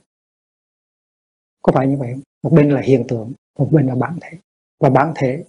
Có 1.62 1.72
phải 1.72 1.88
như 1.88 1.98
vậy 1.98 2.14
không? 2.14 2.22
Một 2.44 2.50
bên 2.54 2.70
là 2.70 2.82
hiện 2.82 3.06
tượng, 3.08 3.34
một 3.60 3.70
bên 3.72 3.88
là 3.88 3.96
bản 3.96 4.18
thể. 4.22 4.32
Và 4.80 4.90
bản 4.90 5.14
thể, 5.16 5.46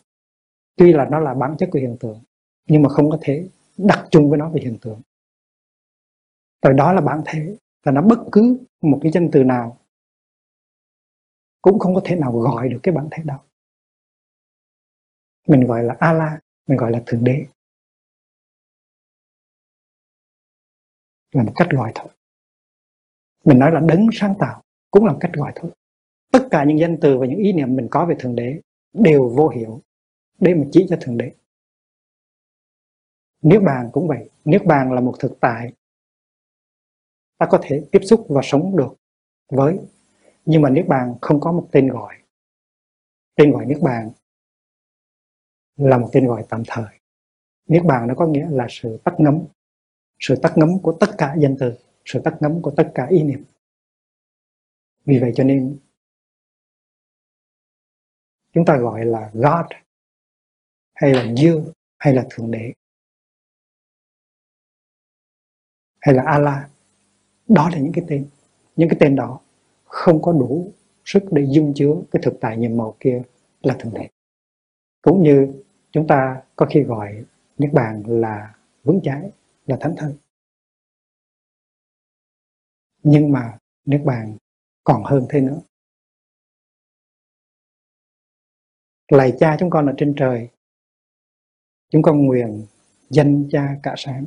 tuy 0.77 0.93
là 0.93 1.09
nó 1.11 1.19
là 1.19 1.35
bản 1.35 1.57
chất 1.59 1.69
của 1.73 1.79
hiện 1.79 1.97
tượng, 2.01 2.21
nhưng 2.67 2.83
mà 2.83 2.89
không 2.89 3.11
có 3.11 3.19
thể 3.21 3.49
đặt 3.77 4.09
chung 4.11 4.31
với 4.31 4.39
nó 4.39 4.49
về 4.49 4.61
hiện 4.61 4.79
tượng. 4.81 5.01
Rồi 6.63 6.75
đó 6.75 6.93
là 6.93 7.01
bản 7.01 7.23
thể, 7.27 7.57
và 7.83 7.93
nó 7.93 8.03
bất 8.03 8.19
cứ 8.33 8.59
một 8.81 8.99
cái 9.03 9.13
danh 9.13 9.29
từ 9.33 9.45
nào 9.45 9.79
cũng 11.63 11.79
không 11.79 11.95
có 11.95 12.01
thể 12.05 12.17
nào 12.17 12.33
gọi 12.33 12.69
được 12.69 12.81
cái 12.83 12.95
bản 12.95 13.09
thể 13.11 13.23
đó. 13.27 13.41
Mình 15.49 15.65
gọi 15.67 15.85
là 15.85 15.97
ala, 15.99 16.41
mình 16.67 16.79
gọi 16.79 16.91
là 16.91 17.03
thượng 17.07 17.25
đế. 17.25 17.47
Là 21.33 21.43
một 21.43 21.53
cách 21.57 21.69
gọi 21.71 21.93
thôi 21.95 22.09
mình 23.49 23.59
nói 23.59 23.73
là 23.73 23.81
đấng 23.81 24.07
sáng 24.13 24.35
tạo 24.39 24.63
cũng 24.91 25.05
là 25.05 25.13
một 25.13 25.19
cách 25.21 25.31
gọi 25.35 25.53
thôi. 25.55 25.71
Tất 26.33 26.49
cả 26.51 26.65
những 26.65 26.79
danh 26.79 26.99
từ 27.01 27.19
và 27.19 27.27
những 27.27 27.39
ý 27.39 27.53
niệm 27.53 27.77
mình 27.77 27.89
có 27.91 28.07
về 28.07 28.15
thượng 28.19 28.37
đế 28.37 28.61
đều 28.93 29.29
vô 29.29 29.49
hiệu 29.49 29.81
để 30.41 30.55
mà 30.55 30.65
chỉ 30.73 30.87
cho 30.89 30.97
thượng 31.01 31.19
đế. 31.19 31.33
Niết 33.43 33.63
bàn 33.63 33.91
cũng 33.93 34.09
vậy. 34.09 34.31
Niết 34.45 34.65
bàn 34.67 34.93
là 34.93 35.01
một 35.01 35.15
thực 35.19 35.41
tại 35.41 35.73
ta 37.39 37.47
có 37.51 37.59
thể 37.63 37.85
tiếp 37.93 38.01
xúc 38.03 38.27
và 38.29 38.41
sống 38.45 38.77
được 38.77 38.95
với, 39.53 39.79
nhưng 40.45 40.63
mà 40.63 40.71
niết 40.71 40.89
bàn 40.89 41.15
không 41.21 41.41
có 41.41 41.53
một 41.53 41.69
tên 41.73 41.89
gọi. 41.89 42.15
Tên 43.35 43.53
gọi 43.53 43.67
niết 43.67 43.79
bàn 43.83 44.11
là 45.77 45.99
một 45.99 46.09
tên 46.13 46.27
gọi 46.27 46.45
tạm 46.49 46.63
thời. 46.67 46.99
Niết 47.69 47.85
bàn 47.85 48.07
nó 48.09 48.15
có 48.15 48.27
nghĩa 48.27 48.47
là 48.51 48.67
sự 48.71 48.99
tắt 49.05 49.15
ngấm, 49.19 49.45
sự 50.21 50.37
tắt 50.43 50.53
ngấm 50.57 50.79
của 50.83 50.97
tất 51.01 51.11
cả 51.19 51.35
danh 51.39 51.57
từ 51.61 51.88
sự 52.09 52.21
tắt 52.25 52.35
ngấm 52.41 52.63
của 52.63 52.71
tất 52.77 52.93
cả 52.95 53.07
ý 53.11 53.23
niệm. 53.23 53.45
Vì 55.05 55.19
vậy 55.19 55.33
cho 55.35 55.45
nên, 55.45 55.79
chúng 58.53 58.65
ta 58.65 58.77
gọi 58.77 59.05
là 59.05 59.31
God, 59.35 59.67
hay 60.95 61.15
là 61.15 61.33
Dương 61.37 61.73
hay 61.99 62.15
là 62.15 62.27
Thượng 62.31 62.51
Đế, 62.51 62.73
hay 66.01 66.15
là 66.15 66.23
Allah. 66.27 66.71
Đó 67.49 67.71
là 67.73 67.79
những 67.79 67.93
cái 67.93 68.05
tên. 68.09 68.29
Những 68.77 68.89
cái 68.89 68.97
tên 69.01 69.17
đó 69.17 69.41
không 69.85 70.23
có 70.23 70.33
đủ 70.33 70.73
sức 71.05 71.23
để 71.31 71.47
dung 71.51 71.73
chứa 71.77 71.95
cái 72.11 72.23
thực 72.25 72.35
tại 72.41 72.57
nhiệm 72.57 72.77
màu 72.77 72.97
kia 73.01 73.23
là 73.63 73.77
Thượng 73.79 73.95
Đế. 73.95 74.09
Cũng 75.03 75.23
như 75.23 75.63
chúng 75.93 76.07
ta 76.07 76.43
có 76.57 76.67
khi 76.71 76.83
gọi 76.83 77.25
Niết 77.59 77.73
Bàn 77.73 78.03
là 78.07 78.55
vững 78.85 79.01
chãi, 79.03 79.31
là 79.67 79.77
thánh 79.81 79.95
thân 79.97 80.17
nhưng 83.11 83.33
mà 83.33 83.59
Niết 83.85 84.01
Bàn 84.05 84.37
còn 84.85 85.05
hơn 85.05 85.27
thế 85.31 85.41
nữa. 85.41 85.61
Lạy 89.13 89.33
cha 89.39 89.57
chúng 89.61 89.71
con 89.71 89.87
ở 89.87 89.95
trên 89.97 90.15
trời 90.17 90.49
chúng 91.91 92.03
con 92.03 92.27
nguyện 92.27 92.67
danh 93.11 93.49
cha 93.51 93.77
cả 93.83 93.95
sáng. 93.97 94.27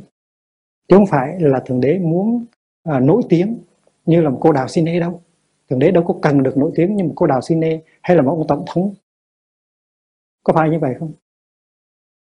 Chứ 0.87 0.95
không 0.95 1.05
phải 1.05 1.39
là 1.39 1.59
thượng 1.65 1.81
đế 1.81 1.99
muốn 1.99 2.45
à, 2.83 2.99
nổi 2.99 3.21
tiếng 3.29 3.59
như 4.05 4.21
là 4.21 4.29
một 4.29 4.37
cô 4.41 4.51
đào 4.51 4.67
Sine 4.67 4.99
đâu. 4.99 5.21
Thượng 5.69 5.79
đế 5.79 5.91
đâu 5.91 6.03
có 6.07 6.19
cần 6.21 6.43
được 6.43 6.57
nổi 6.57 6.71
tiếng 6.75 6.95
như 6.95 7.03
một 7.03 7.13
cô 7.15 7.27
đào 7.27 7.41
Sine 7.41 7.81
hay 8.01 8.17
là 8.17 8.23
một 8.23 8.31
ông 8.31 8.47
tổng 8.47 8.65
thống. 8.67 8.93
Có 10.43 10.53
phải 10.53 10.69
như 10.69 10.79
vậy 10.79 10.95
không? 10.99 11.13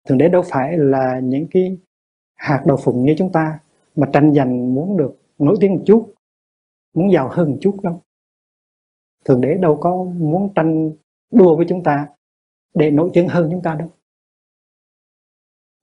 Thượng 0.09 0.19
đế 0.19 0.29
đâu 0.29 0.43
phải 0.43 0.79
là 0.79 1.21
những 1.21 1.47
cái 1.51 1.79
hạt 2.35 2.63
đầu 2.67 2.77
phụng 2.77 3.05
như 3.05 3.15
chúng 3.19 3.33
ta 3.33 3.61
mà 3.97 4.11
tranh 4.13 4.35
giành 4.35 4.75
muốn 4.75 4.97
được 4.97 5.17
nổi 5.39 5.57
tiếng 5.61 5.75
một 5.75 5.83
chút 5.87 6.14
muốn 6.95 7.13
giàu 7.13 7.29
hơn 7.33 7.51
một 7.51 7.59
chút 7.61 7.81
đâu 7.83 8.03
thượng 9.25 9.41
đế 9.41 9.55
đâu 9.55 9.79
có 9.81 10.05
muốn 10.05 10.53
tranh 10.55 10.93
đua 11.31 11.57
với 11.57 11.67
chúng 11.69 11.83
ta 11.83 12.09
để 12.75 12.91
nổi 12.91 13.11
tiếng 13.15 13.29
hơn 13.29 13.49
chúng 13.51 13.63
ta 13.63 13.75
đâu. 13.75 13.91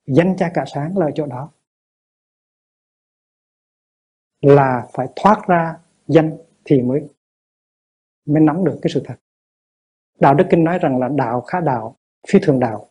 Danh 0.05 0.35
cha 0.37 0.51
cả 0.53 0.63
sáng 0.67 0.97
là 0.97 1.05
ở 1.05 1.11
chỗ 1.15 1.25
đó. 1.25 1.51
Là 4.41 4.87
phải 4.93 5.07
thoát 5.15 5.47
ra 5.47 5.77
danh 6.07 6.37
thì 6.65 6.81
mới 6.81 7.09
mới 8.25 8.41
nắm 8.41 8.65
được 8.65 8.79
cái 8.81 8.91
sự 8.93 9.01
thật. 9.05 9.15
Đạo 10.19 10.33
đức 10.33 10.45
kinh 10.49 10.63
nói 10.63 10.79
rằng 10.79 10.99
là 10.99 11.09
đạo 11.15 11.41
khá 11.41 11.59
đạo, 11.59 11.95
phi 12.27 12.39
thường 12.41 12.59
đạo. 12.59 12.89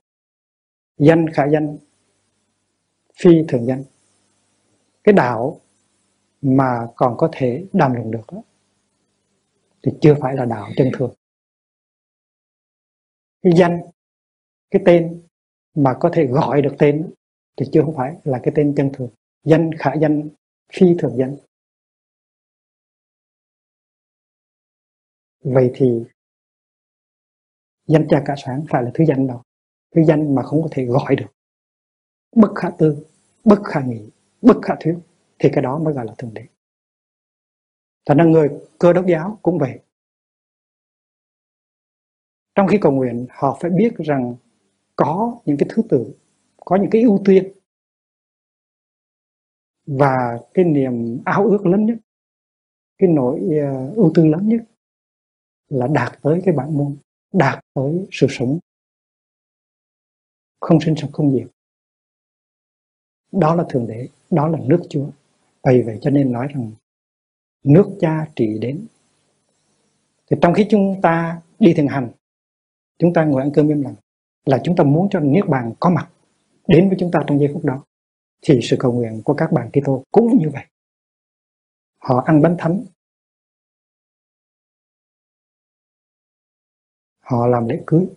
Danh 0.99 1.27
khả 1.33 1.47
danh, 1.47 1.79
phi 3.15 3.45
thường 3.49 3.67
danh. 3.67 3.85
Cái 5.05 5.13
đạo 5.13 5.61
mà 6.43 6.87
còn 6.97 7.17
có 7.19 7.29
thể 7.33 7.67
đàm 7.73 7.95
luận 7.95 8.11
được 8.11 8.33
đó, 8.33 8.43
thì 9.83 9.93
chưa 10.01 10.15
phải 10.21 10.35
là 10.37 10.45
đạo 10.45 10.69
chân 10.77 10.91
thường. 10.95 11.15
Cái 13.43 13.53
danh 13.57 13.81
cái 14.71 14.83
tên 14.87 15.23
mà 15.75 15.97
có 16.01 16.11
thể 16.13 16.27
gọi 16.27 16.63
được 16.63 16.75
tên 16.79 17.13
thì 17.57 17.67
chưa 17.73 17.83
không 17.83 17.97
phải 17.97 18.17
là 18.25 18.41
cái 18.43 18.53
tên 18.57 18.75
chân 18.77 18.91
thường. 18.93 19.11
Danh 19.45 19.71
khả 19.79 19.95
danh 19.95 20.29
phi 20.73 20.87
thường 20.99 21.17
danh. 21.19 21.37
Vậy 25.45 25.71
thì 25.75 26.05
danh 27.87 28.07
cha 28.11 28.23
cả 28.27 28.35
sáng 28.45 28.65
phải 28.71 28.83
là 28.83 28.91
thứ 28.95 29.05
danh 29.05 29.27
đâu. 29.27 29.43
Thứ 29.95 30.03
danh 30.05 30.35
mà 30.35 30.43
không 30.43 30.63
có 30.63 30.69
thể 30.73 30.85
gọi 30.85 31.17
được. 31.17 31.33
Bất 32.37 32.53
khả 32.55 32.71
tư 32.79 33.07
bất 33.45 33.59
khả 33.65 33.81
nghĩ 33.81 34.11
bất 34.43 34.57
khả 34.63 34.75
thuyết 34.81 34.99
thì 35.41 35.49
cái 35.53 35.63
đó 35.63 35.79
mới 35.79 35.95
gọi 35.95 36.07
là 36.07 36.15
thượng 36.19 36.35
đế. 36.35 36.47
Thành 38.07 38.19
ra 38.19 38.25
người 38.25 38.49
cơ 38.79 38.93
đốc 38.93 39.07
giáo 39.07 39.39
cũng 39.43 39.59
vậy. 39.59 39.81
Trong 42.55 42.67
khi 42.67 42.79
cầu 42.81 42.93
nguyện, 42.93 43.27
họ 43.31 43.59
phải 43.61 43.71
biết 43.71 43.95
rằng 43.99 44.35
có 44.97 45.41
những 45.45 45.57
cái 45.57 45.69
thứ 45.73 45.83
tự, 45.89 46.15
có 46.57 46.77
những 46.77 46.91
cái 46.91 47.03
ưu 47.03 47.23
tiên 47.25 47.53
và 49.87 50.39
cái 50.55 50.65
niềm 50.65 51.19
ao 51.25 51.47
ước 51.47 51.67
lớn 51.67 51.87
nhất, 51.87 51.99
cái 52.99 53.11
nỗi 53.11 53.41
ờ, 53.61 53.93
ưu 53.95 54.13
tư 54.15 54.27
lớn 54.27 54.49
nhất 54.49 54.61
là 55.69 55.87
đạt 55.87 56.13
tới 56.23 56.43
cái 56.45 56.55
bản 56.55 56.79
môn, 56.79 56.97
đạt 57.33 57.65
tới 57.75 58.07
sự 58.11 58.27
sống 58.31 58.59
không 60.61 60.81
sinh 60.81 60.95
sống 60.97 61.13
không 61.13 61.33
diệt. 61.33 61.49
Đó 63.33 63.55
là 63.55 63.65
thượng 63.69 63.87
đế, 63.87 64.09
đó 64.31 64.49
là 64.49 64.59
nước 64.67 64.83
chúa 64.91 65.11
vậy 65.63 65.83
vậy 65.83 65.99
cho 66.03 66.11
nên 66.11 66.33
nói 66.33 66.49
rằng, 66.55 66.73
nước 67.65 67.97
cha 68.01 68.27
trị 68.37 68.59
đến. 68.61 68.87
Thì 70.31 70.37
trong 70.43 70.55
khi 70.55 70.67
chúng 70.71 71.01
ta 71.03 71.43
đi 71.59 71.73
thiền 71.77 71.87
hành, 71.87 72.11
chúng 72.99 73.13
ta 73.13 73.25
ngồi 73.25 73.43
ăn 73.43 73.51
cơm 73.55 73.69
im 73.69 73.83
lặng, 73.83 73.95
là 74.45 74.61
chúng 74.65 74.77
ta 74.77 74.85
muốn 74.85 75.09
cho 75.11 75.21
niết 75.21 75.45
bàn 75.49 75.73
có 75.81 75.91
mặt 75.91 76.11
đến 76.67 76.89
với 76.89 76.97
chúng 77.01 77.11
ta 77.11 77.21
trong 77.27 77.39
giây 77.39 77.51
phút 77.55 77.65
đó, 77.65 77.85
thì 78.43 78.61
sự 78.63 78.77
cầu 78.79 78.93
nguyện 78.93 79.23
của 79.25 79.35
các 79.35 79.53
bạn 79.53 79.71
Kitô 79.73 80.05
cũng 80.11 80.39
như 80.39 80.51
vậy. 80.53 80.67
Họ 81.99 82.23
ăn 82.27 82.43
bánh 82.43 82.57
thánh. 82.59 82.85
Họ 87.21 87.47
làm 87.47 87.69
lễ 87.69 87.83
cưới. 87.87 88.09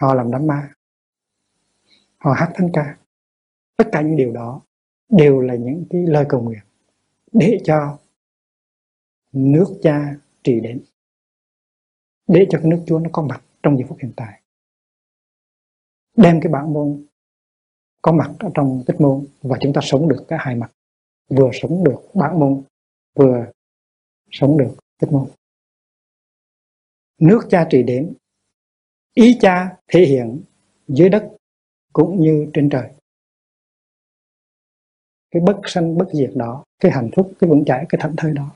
Họ 0.00 0.14
làm 0.14 0.30
đám 0.30 0.46
ma. 0.46 0.72
Họ 2.18 2.32
hát 2.32 2.52
thánh 2.54 2.70
ca. 2.72 2.98
Tất 3.76 3.88
cả 3.92 4.02
những 4.02 4.16
điều 4.16 4.32
đó 4.32 4.60
đều 5.08 5.40
là 5.40 5.54
những 5.54 5.84
cái 5.90 6.06
lời 6.06 6.24
cầu 6.28 6.42
nguyện 6.42 6.62
để 7.32 7.60
cho 7.64 7.98
nước 9.32 9.78
cha 9.82 10.16
trị 10.42 10.60
đến, 10.60 10.84
để 12.26 12.46
cho 12.50 12.58
cái 12.58 12.70
nước 12.70 12.82
Chúa 12.86 12.98
nó 12.98 13.10
có 13.12 13.22
mặt 13.22 13.44
trong 13.62 13.76
giây 13.76 13.86
phút 13.88 13.98
hiện 14.02 14.12
tại, 14.16 14.42
đem 16.16 16.40
cái 16.42 16.52
bản 16.52 16.72
môn 16.72 17.06
có 18.02 18.12
mặt 18.12 18.34
ở 18.38 18.50
trong 18.54 18.82
tích 18.86 19.00
môn 19.00 19.26
và 19.42 19.58
chúng 19.60 19.72
ta 19.72 19.80
sống 19.84 20.08
được 20.08 20.24
cả 20.28 20.36
hai 20.40 20.54
mặt, 20.54 20.72
vừa 21.28 21.50
sống 21.52 21.84
được 21.84 22.02
bản 22.14 22.40
môn, 22.40 22.62
vừa 23.14 23.46
sống 24.30 24.58
được 24.58 24.76
tích 24.98 25.12
môn. 25.12 25.28
Nước 27.20 27.40
cha 27.50 27.66
trị 27.70 27.82
đến, 27.82 28.14
ý 29.14 29.38
cha 29.40 29.76
thể 29.88 30.00
hiện 30.00 30.42
dưới 30.88 31.08
đất 31.08 31.32
cũng 31.92 32.20
như 32.20 32.50
trên 32.54 32.68
trời 32.70 32.90
cái 35.36 35.40
bất 35.40 35.60
sanh, 35.64 35.98
bất 35.98 36.08
diệt 36.12 36.30
đó, 36.34 36.64
cái 36.80 36.92
hạnh 36.92 37.10
phúc, 37.16 37.32
cái 37.38 37.50
vững 37.50 37.64
chãi, 37.64 37.86
cái 37.88 37.98
thảnh 38.02 38.14
thơi 38.16 38.32
đó. 38.32 38.50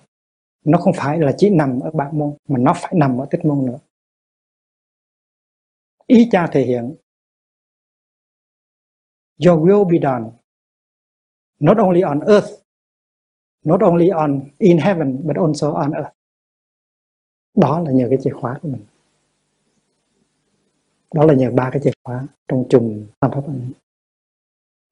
Nó 0.65 0.79
không 0.79 0.93
phải 0.97 1.19
là 1.19 1.35
chỉ 1.39 1.51
nằm 1.51 1.81
ở 1.81 1.91
bản 1.91 2.19
môn, 2.19 2.37
mà 2.49 2.59
nó 2.59 2.75
phải 2.75 2.93
nằm 2.97 3.19
ở 3.19 3.27
tích 3.31 3.45
môn 3.45 3.67
nữa. 3.67 3.79
Ý 6.07 6.29
cha 6.33 6.49
thể 6.53 6.63
hiện, 6.63 6.95
your 9.47 9.61
will 9.61 9.85
be 9.85 9.99
done, 10.03 10.31
not 11.59 11.79
only 11.79 12.01
on 12.01 12.21
earth, 12.21 12.49
not 13.65 13.81
only 13.81 14.09
on, 14.09 14.41
in 14.59 14.79
heaven, 14.79 15.27
but 15.27 15.37
also 15.37 15.73
on 15.73 15.93
earth. 15.93 16.13
Đó 17.55 17.81
là 17.81 17.91
nhờ 17.93 18.07
cái 18.11 18.19
chìa 18.23 18.33
khóa 18.41 18.59
của 18.63 18.69
mình. 18.69 18.85
Đó 21.15 21.25
là 21.25 21.35
nhờ 21.35 21.51
ba 21.51 21.71
cái 21.73 21.81
chìa 21.85 21.93
khóa 22.05 22.27
trong 22.49 22.65
chùm 22.71 23.07
tam 23.21 23.31
pháp 23.31 23.47
ấn. 23.47 23.73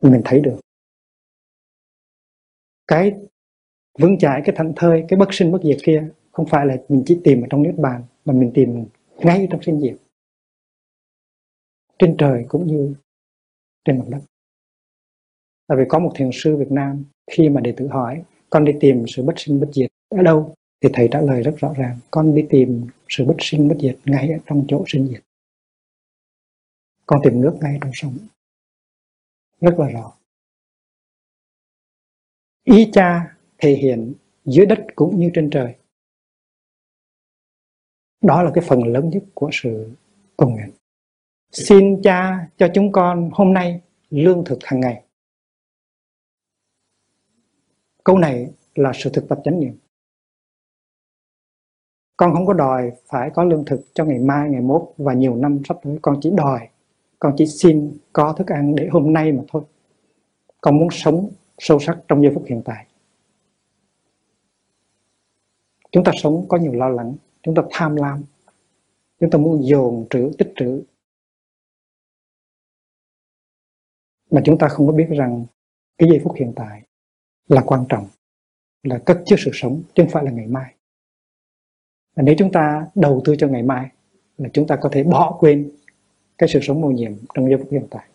Mình 0.03 0.23
thấy 0.25 0.41
được 0.41 0.61
cái 2.89 3.15
vững 3.99 4.19
chãi, 4.19 4.43
cái 4.45 4.55
thảnh 4.59 4.73
thơi, 4.77 5.05
cái 5.09 5.19
bất 5.19 5.29
sinh 5.31 5.53
bất 5.53 5.63
diệt 5.63 5.77
kia 5.85 6.09
không 6.33 6.47
phải 6.47 6.67
là 6.67 6.77
mình 6.89 7.03
chỉ 7.07 7.21
tìm 7.25 7.43
ở 7.43 7.47
trong 7.51 7.63
niết 7.63 7.75
bàn, 7.79 8.03
mà 8.25 8.35
mình 8.35 8.51
tìm 8.55 8.85
ngay 9.19 9.47
trong 9.51 9.63
sinh 9.63 9.81
diệt, 9.81 9.97
trên 11.99 12.17
trời 12.19 12.45
cũng 12.49 12.67
như 12.67 12.95
trên 13.85 13.99
mặt 13.99 14.05
đất. 14.09 14.21
Tại 15.67 15.79
vì 15.79 15.85
có 15.89 15.99
một 15.99 16.13
thiền 16.15 16.31
sư 16.33 16.57
Việt 16.57 16.71
Nam, 16.73 17.05
khi 17.31 17.49
mà 17.49 17.61
đệ 17.61 17.75
tử 17.77 17.89
hỏi, 17.89 18.23
con 18.51 18.65
đi 18.65 18.73
tìm 18.81 19.05
sự 19.09 19.23
bất 19.23 19.35
sinh 19.37 19.61
bất 19.61 19.69
diệt 19.73 19.91
ở 20.09 20.23
đâu? 20.23 20.55
Thì 20.83 20.89
thầy 20.93 21.09
trả 21.11 21.21
lời 21.21 21.43
rất 21.43 21.55
rõ 21.59 21.75
ràng, 21.77 21.99
con 22.11 22.35
đi 22.35 22.47
tìm 22.51 22.87
sự 23.09 23.25
bất 23.25 23.37
sinh 23.39 23.69
bất 23.69 23.77
diệt 23.81 23.99
ngay 24.05 24.33
ở 24.33 24.39
trong 24.47 24.65
chỗ 24.69 24.85
sinh 24.87 25.07
diệt. 25.07 25.23
Con 27.07 27.21
tìm 27.25 27.41
nước 27.41 27.59
ngay 27.61 27.79
trong 27.81 27.91
sông. 27.95 28.19
Rất 29.61 29.75
là 29.79 29.89
rõ 29.89 30.13
ý 32.69 32.91
cha 32.93 33.37
thể 33.59 33.71
hiện 33.71 34.15
dưới 34.45 34.67
đất 34.67 34.79
cũng 34.95 35.21
như 35.21 35.31
trên 35.35 35.51
trời. 35.51 35.75
Đó 38.23 38.43
là 38.43 38.51
cái 38.55 38.65
phần 38.69 38.83
lớn 38.83 39.11
nhất 39.11 39.23
của 39.35 39.49
sự 39.53 39.91
cầu 40.37 40.51
nguyện. 40.51 40.71
Xin 41.53 42.03
cha 42.03 42.49
cho 42.57 42.69
chúng 42.75 42.93
con 42.93 43.31
hôm 43.33 43.53
nay 43.53 43.81
lương 44.11 44.45
thực 44.45 44.59
hàng 44.65 44.81
ngày. 44.81 45.05
Câu 48.05 48.19
này 48.19 48.51
là 48.75 48.93
sự 48.95 49.11
thực 49.13 49.29
tập 49.29 49.39
chánh 49.45 49.61
niệm. 49.61 49.77
Con 52.17 52.35
không 52.35 52.47
có 52.47 52.53
đòi 52.53 52.93
phải 53.07 53.31
có 53.35 53.45
lương 53.45 53.65
thực 53.65 53.81
cho 53.95 54.05
ngày 54.05 54.19
mai, 54.19 54.51
ngày 54.51 54.61
mốt 54.61 54.83
và 54.97 55.15
nhiều 55.15 55.37
năm 55.37 55.61
sắp 55.69 55.77
tới. 55.83 55.99
Con 56.03 56.19
chỉ 56.23 56.31
đòi, 56.37 56.69
con 57.19 57.35
chỉ 57.37 57.47
xin 57.47 57.99
có 58.13 58.33
thức 58.33 58.47
ăn 58.47 58.75
để 58.75 58.89
hôm 58.93 59.13
nay 59.13 59.33
mà 59.33 59.43
thôi. 59.49 59.63
Con 60.61 60.79
muốn 60.79 60.89
sống 60.91 61.31
sâu 61.59 61.79
sắc 61.79 61.99
trong 62.09 62.23
giây 62.23 62.33
phút 62.35 62.45
hiện 62.47 62.63
tại. 62.65 62.87
Chúng 65.93 66.05
ta 66.05 66.13
sống 66.15 66.47
có 66.49 66.57
nhiều 66.57 66.73
lo 66.73 66.89
lắng, 66.89 67.15
chúng 67.43 67.55
ta 67.55 67.63
tham 67.71 67.97
lam, 67.97 68.25
chúng 69.21 69.31
ta 69.31 69.39
muốn 69.39 69.67
dồn 69.67 70.07
trữ, 70.11 70.31
tích 70.39 70.53
trữ. 70.57 70.83
Mà 74.31 74.43
chúng 74.45 74.59
ta 74.59 74.69
không 74.69 74.87
có 74.87 74.93
biết 74.93 75.09
rằng 75.09 75.47
cái 75.99 76.09
giây 76.09 76.21
phút 76.25 76.37
hiện 76.37 76.53
tại 76.57 76.83
là 77.49 77.63
quan 77.67 77.85
trọng, 77.89 78.07
là 78.83 78.99
cất 78.99 79.19
chứa 79.27 79.37
sự 79.39 79.51
sống 79.55 79.83
chứ 79.95 80.03
không 80.03 80.11
phải 80.11 80.25
là 80.25 80.31
ngày 80.31 80.47
mai. 80.47 80.75
Và 82.17 82.23
nếu 82.23 82.35
chúng 82.39 82.53
ta 82.53 82.87
đầu 82.95 83.23
tư 83.25 83.37
cho 83.39 83.49
ngày 83.49 83.63
mai 83.63 83.91
là 84.39 84.49
chúng 84.53 84.67
ta 84.67 84.77
có 84.77 84.89
thể 84.93 85.03
bỏ 85.03 85.37
quên 85.41 85.71
cái 86.39 86.49
sự 86.49 86.61
sống 86.63 86.81
mầu 86.81 86.91
nhiệm 86.91 87.13
trong 87.35 87.49
giây 87.49 87.59
phút 87.59 87.69
hiện 87.71 87.87
tại 87.91 88.09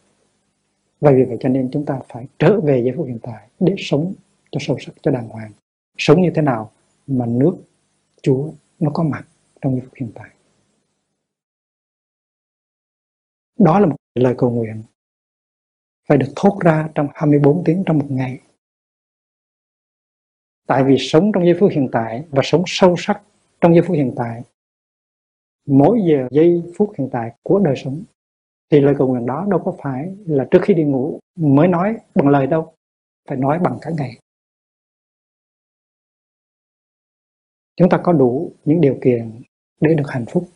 và 1.04 1.12
vì 1.12 1.24
vậy 1.24 1.38
cho 1.40 1.50
nên 1.50 1.70
chúng 1.74 1.86
ta 1.86 2.00
phải 2.08 2.28
trở 2.40 2.60
về 2.60 2.82
giây 2.84 2.94
phút 2.98 3.08
hiện 3.08 3.20
tại 3.22 3.50
để 3.60 3.76
sống 3.78 4.14
cho 4.52 4.60
sâu 4.62 4.78
sắc, 4.80 4.92
cho 5.02 5.12
đàng 5.12 5.28
hoàng. 5.28 5.52
Sống 5.98 6.22
như 6.22 6.32
thế 6.36 6.42
nào 6.42 6.72
mà 7.08 7.26
nước, 7.26 7.56
Chúa 8.22 8.52
nó 8.80 8.92
có 8.94 9.04
mặt 9.04 9.28
trong 9.62 9.74
giây 9.74 9.82
phút 9.82 9.94
hiện 9.96 10.12
tại? 10.16 10.30
Đó 13.60 13.80
là 13.80 13.86
một 13.86 13.96
lời 14.16 14.36
cầu 14.38 14.52
nguyện 14.52 14.84
phải 16.08 16.18
được 16.18 16.34
thốt 16.36 16.60
ra 16.62 16.90
trong 16.96 17.08
24 17.14 17.64
tiếng 17.66 17.84
trong 17.86 17.98
một 17.98 18.08
ngày. 18.10 18.40
Tại 20.68 20.84
vì 20.84 20.96
sống 21.00 21.32
trong 21.34 21.46
giây 21.46 21.56
phút 21.60 21.72
hiện 21.72 21.90
tại 21.92 22.26
và 22.30 22.42
sống 22.46 22.64
sâu 22.66 22.96
sắc 22.98 23.22
trong 23.62 23.74
giây 23.74 23.84
phút 23.88 23.98
hiện 23.98 24.14
tại, 24.16 24.42
mỗi 25.68 26.00
giờ, 26.10 26.28
giây 26.32 26.64
phút 26.78 26.94
hiện 26.98 27.10
tại 27.12 27.32
của 27.44 27.60
đời 27.60 27.76
sống 27.78 28.04
thì 28.74 28.82
lời 28.82 28.96
cầu 28.98 29.08
nguyện 29.08 29.26
đó 29.26 29.46
đâu 29.50 29.62
có 29.66 29.76
phải 29.84 30.16
là 30.26 30.48
trước 30.52 30.60
khi 30.64 30.74
đi 30.74 30.84
ngủ 30.84 31.20
mới 31.36 31.68
nói 31.68 31.98
bằng 32.16 32.28
lời 32.28 32.48
đâu, 32.48 32.74
phải 33.30 33.38
nói 33.38 33.60
bằng 33.60 33.78
cả 33.82 33.92
ngày. 33.98 34.20
Chúng 37.76 37.90
ta 37.90 38.00
có 38.04 38.14
đủ 38.14 38.52
những 38.66 38.82
điều 38.82 38.98
kiện 39.02 39.42
để 39.82 39.94
được 39.94 40.04
hạnh 40.08 40.26
phúc 40.30 40.50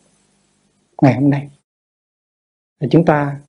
ngày 1.02 1.14
hôm 1.14 1.30
nay. 1.30 1.50
Thì 2.80 2.88
chúng 2.90 3.04
ta 3.04 3.40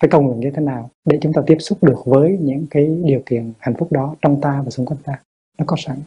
phải 0.00 0.10
cầu 0.10 0.22
nguyện 0.22 0.40
như 0.40 0.50
thế 0.54 0.62
nào 0.62 0.90
để 1.04 1.18
chúng 1.22 1.32
ta 1.32 1.42
tiếp 1.46 1.56
xúc 1.60 1.84
được 1.84 2.02
với 2.04 2.38
những 2.40 2.66
cái 2.70 3.00
điều 3.04 3.22
kiện 3.26 3.52
hạnh 3.58 3.74
phúc 3.78 3.92
đó 3.92 4.16
trong 4.22 4.40
ta 4.40 4.62
và 4.64 4.70
xung 4.70 4.86
quanh 4.86 4.98
ta? 5.04 5.22
Nó 5.58 5.64
có 5.68 5.76
sẵn. 5.78 6.02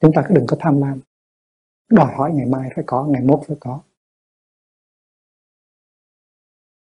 Chúng 0.00 0.12
ta 0.14 0.24
cứ 0.28 0.34
đừng 0.34 0.46
có 0.48 0.56
tham 0.60 0.80
lam. 0.80 1.00
Đòi 1.90 2.14
hỏi 2.14 2.32
ngày 2.34 2.46
mai 2.46 2.70
phải 2.74 2.84
có, 2.86 3.04
ngày 3.04 3.22
mốt 3.22 3.40
phải 3.46 3.56
có. 3.60 3.80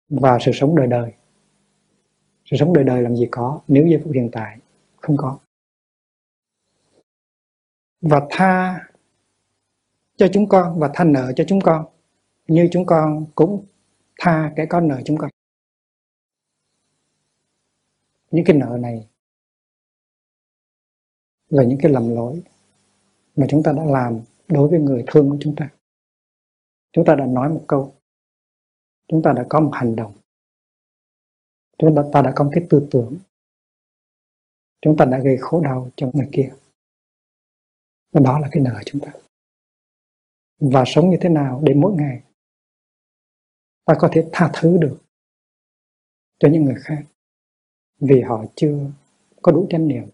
Và 0.09 0.37
sự 0.41 0.51
sống 0.53 0.75
đời 0.75 0.87
đời. 0.87 1.13
Sự 2.45 2.57
sống 2.57 2.73
đời 2.73 2.83
đời 2.83 3.01
làm 3.01 3.15
gì 3.15 3.27
có, 3.31 3.61
nếu 3.67 3.87
giây 3.87 4.01
phút 4.03 4.13
hiện 4.13 4.29
tại 4.31 4.57
không 4.97 5.17
có. 5.17 5.39
Và 8.01 8.27
tha 8.29 8.79
cho 10.15 10.27
chúng 10.33 10.49
con, 10.49 10.79
và 10.79 10.91
tha 10.93 11.03
nợ 11.03 11.31
cho 11.35 11.43
chúng 11.47 11.61
con. 11.61 11.85
Như 12.47 12.69
chúng 12.71 12.85
con 12.85 13.25
cũng 13.35 13.65
tha 14.19 14.53
kẻ 14.55 14.65
con 14.69 14.87
nợ 14.87 15.01
chúng 15.05 15.17
con. 15.17 15.29
Những 18.31 18.45
cái 18.45 18.57
nợ 18.57 18.77
này 18.81 19.07
là 21.49 21.63
những 21.63 21.77
cái 21.81 21.91
lầm 21.91 22.15
lỗi 22.15 22.43
mà 23.35 23.45
chúng 23.49 23.63
ta 23.63 23.71
đã 23.71 23.83
làm 23.85 24.19
đối 24.47 24.67
với 24.67 24.79
người 24.79 25.03
thương 25.07 25.29
của 25.29 25.37
chúng 25.39 25.55
ta. 25.55 25.69
Chúng 26.91 27.05
ta 27.05 27.15
đã 27.15 27.25
nói 27.25 27.49
một 27.49 27.63
câu 27.67 27.96
chúng 29.07 29.21
ta 29.23 29.33
đã 29.33 29.45
có 29.49 29.59
một 29.59 29.71
hành 29.73 29.95
động. 29.95 30.13
Chúng 31.77 31.95
ta, 31.95 32.03
ta 32.13 32.21
đã 32.21 32.33
có 32.35 32.43
một 32.43 32.51
cái 32.53 32.65
tư 32.69 32.87
tưởng. 32.91 33.17
Chúng 34.81 34.95
ta 34.97 35.05
đã 35.05 35.19
gây 35.19 35.37
khổ 35.39 35.61
đau 35.61 35.89
cho 35.95 36.09
người 36.13 36.29
kia. 36.31 36.53
Và 38.11 38.21
đó 38.23 38.39
là 38.39 38.47
cái 38.51 38.63
nợ 38.63 38.81
chúng 38.85 39.01
ta. 39.01 39.11
Và 40.59 40.83
sống 40.87 41.09
như 41.09 41.17
thế 41.21 41.29
nào 41.29 41.61
để 41.63 41.73
mỗi 41.73 41.93
ngày 41.93 42.21
ta 43.85 43.93
có 43.99 44.09
thể 44.11 44.29
tha 44.31 44.51
thứ 44.53 44.77
được 44.77 44.97
cho 46.39 46.49
những 46.51 46.65
người 46.65 46.75
khác? 46.77 47.03
Vì 47.99 48.21
họ 48.21 48.45
chưa 48.55 48.91
có 49.41 49.51
đủ 49.51 49.67
chánh 49.69 49.87
niệm. 49.87 50.09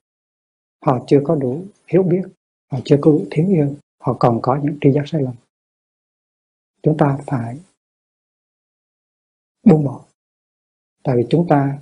Họ 0.86 1.04
chưa 1.08 1.22
có 1.24 1.36
đủ 1.36 1.66
hiểu 1.88 2.04
biết. 2.04 2.24
Họ 2.72 2.80
chưa 2.86 2.98
có 3.02 3.12
đủ 3.12 3.26
thiếu 3.32 3.48
yêu 3.48 3.76
họ 4.00 4.16
còn 4.20 4.40
có 4.42 4.60
những 4.64 4.78
tri 4.82 4.92
giác 4.92 5.04
sai 5.06 5.22
lầm. 5.22 5.36
Chúng 6.84 6.98
ta 6.98 7.18
phải 7.26 7.60
buông 9.64 9.84
bỏ. 9.84 10.06
Tại 11.04 11.16
vì 11.18 11.24
chúng 11.30 11.48
ta 11.50 11.80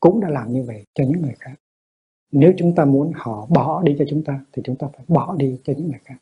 cũng 0.00 0.20
đã 0.20 0.28
làm 0.28 0.52
như 0.52 0.64
vậy 0.66 0.84
cho 0.94 1.04
những 1.04 1.22
người 1.22 1.34
khác. 1.40 1.54
Nếu 2.30 2.54
chúng 2.58 2.74
ta 2.74 2.84
muốn 2.84 3.12
họ 3.14 3.46
bỏ 3.46 3.82
đi 3.82 3.96
cho 3.98 4.04
chúng 4.08 4.24
ta, 4.24 4.44
thì 4.52 4.62
chúng 4.64 4.76
ta 4.78 4.86
phải 4.96 5.04
bỏ 5.08 5.36
đi 5.38 5.60
cho 5.64 5.72
những 5.76 5.88
người 5.88 6.00
khác. 6.04 6.18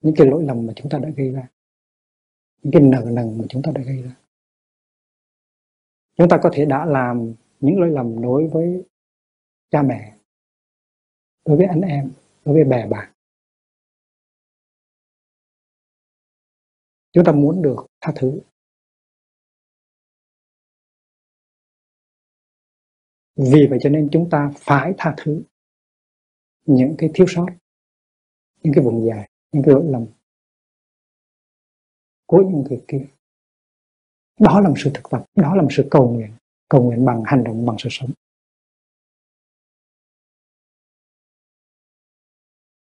Những 0.00 0.14
cái 0.16 0.26
lỗi 0.26 0.44
lầm 0.44 0.66
mà 0.66 0.72
chúng 0.76 0.90
ta 0.90 0.98
đã 0.98 1.08
gây 1.16 1.32
ra. 1.32 1.48
Những 2.62 2.72
cái 2.72 2.82
nợ 2.82 3.10
nần 3.12 3.38
mà 3.38 3.44
chúng 3.48 3.62
ta 3.62 3.72
đã 3.74 3.82
gây 3.82 4.02
ra. 4.02 4.16
Chúng 6.16 6.28
ta 6.28 6.38
có 6.42 6.50
thể 6.52 6.64
đã 6.64 6.84
làm 6.84 7.34
những 7.60 7.80
lỗi 7.80 7.90
lầm 7.90 8.22
đối 8.22 8.48
với 8.48 8.84
cha 9.70 9.82
mẹ, 9.82 10.16
đối 11.44 11.56
với 11.56 11.66
anh 11.66 11.80
em, 11.80 12.12
đối 12.44 12.54
với 12.54 12.64
bè 12.64 12.86
bạn. 12.86 13.12
Chúng 17.12 17.24
ta 17.24 17.32
muốn 17.32 17.62
được 17.62 17.86
tha 18.00 18.12
thứ. 18.16 18.40
Vì 23.38 23.66
vậy 23.70 23.78
cho 23.82 23.90
nên 23.90 24.08
chúng 24.12 24.30
ta 24.30 24.50
phải 24.56 24.94
tha 24.98 25.14
thứ 25.16 25.42
những 26.66 26.94
cái 26.98 27.10
thiếu 27.14 27.26
sót, 27.28 27.46
những 28.62 28.72
cái 28.74 28.84
vùng 28.84 29.06
dài, 29.06 29.30
những 29.52 29.62
cái 29.62 29.74
lỗi 29.74 29.84
lầm 29.86 30.06
của 32.26 32.42
những 32.50 32.64
người 32.68 32.84
kia 32.88 33.06
đó 34.38 34.60
là 34.60 34.68
một 34.68 34.74
sự 34.78 34.90
thực 34.94 35.10
tập, 35.10 35.24
đó 35.34 35.54
là 35.54 35.62
một 35.62 35.68
sự 35.70 35.88
cầu 35.90 36.10
nguyện 36.10 36.30
cầu 36.68 36.84
nguyện 36.84 37.04
bằng 37.04 37.22
hành 37.26 37.44
động, 37.44 37.66
bằng 37.66 37.76
sự 37.78 37.88
sống. 37.92 38.10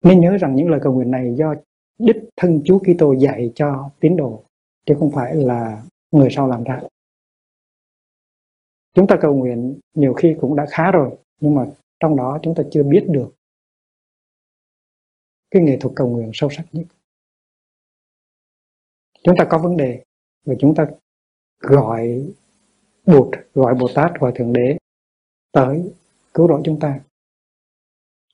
Nên 0.02 0.20
nhớ 0.20 0.36
rằng 0.40 0.56
những 0.56 0.68
lời 0.68 0.80
cầu 0.82 0.94
nguyện 0.94 1.10
này 1.10 1.34
do 1.36 1.54
đích 1.98 2.16
thân 2.36 2.62
Chúa 2.64 2.78
Kitô 2.78 3.12
dạy 3.12 3.52
cho 3.54 3.90
tín 4.00 4.16
đồ, 4.16 4.44
chứ 4.86 4.94
không 4.98 5.12
phải 5.12 5.34
là 5.34 5.82
người 6.10 6.28
sau 6.30 6.48
làm 6.48 6.64
ra 6.64 6.80
chúng 8.94 9.06
ta 9.06 9.16
cầu 9.20 9.34
nguyện 9.34 9.80
nhiều 9.94 10.14
khi 10.14 10.36
cũng 10.40 10.56
đã 10.56 10.66
khá 10.70 10.90
rồi 10.90 11.18
nhưng 11.40 11.54
mà 11.54 11.66
trong 12.00 12.16
đó 12.16 12.38
chúng 12.42 12.54
ta 12.54 12.62
chưa 12.70 12.82
biết 12.82 13.04
được 13.08 13.34
cái 15.50 15.62
nghệ 15.62 15.76
thuật 15.80 15.92
cầu 15.96 16.08
nguyện 16.08 16.30
sâu 16.34 16.50
sắc 16.50 16.64
nhất 16.72 16.86
chúng 19.22 19.34
ta 19.38 19.46
có 19.50 19.58
vấn 19.58 19.76
đề 19.76 20.04
và 20.44 20.54
chúng 20.58 20.74
ta 20.74 20.86
gọi 21.58 22.32
Bụt, 23.06 23.28
gọi 23.54 23.74
Bồ 23.74 23.88
Tát, 23.94 24.20
gọi 24.20 24.32
Thượng 24.34 24.52
Đế 24.52 24.78
tới 25.52 25.92
cứu 26.34 26.48
rỗi 26.48 26.60
chúng 26.64 26.80
ta. 26.80 27.00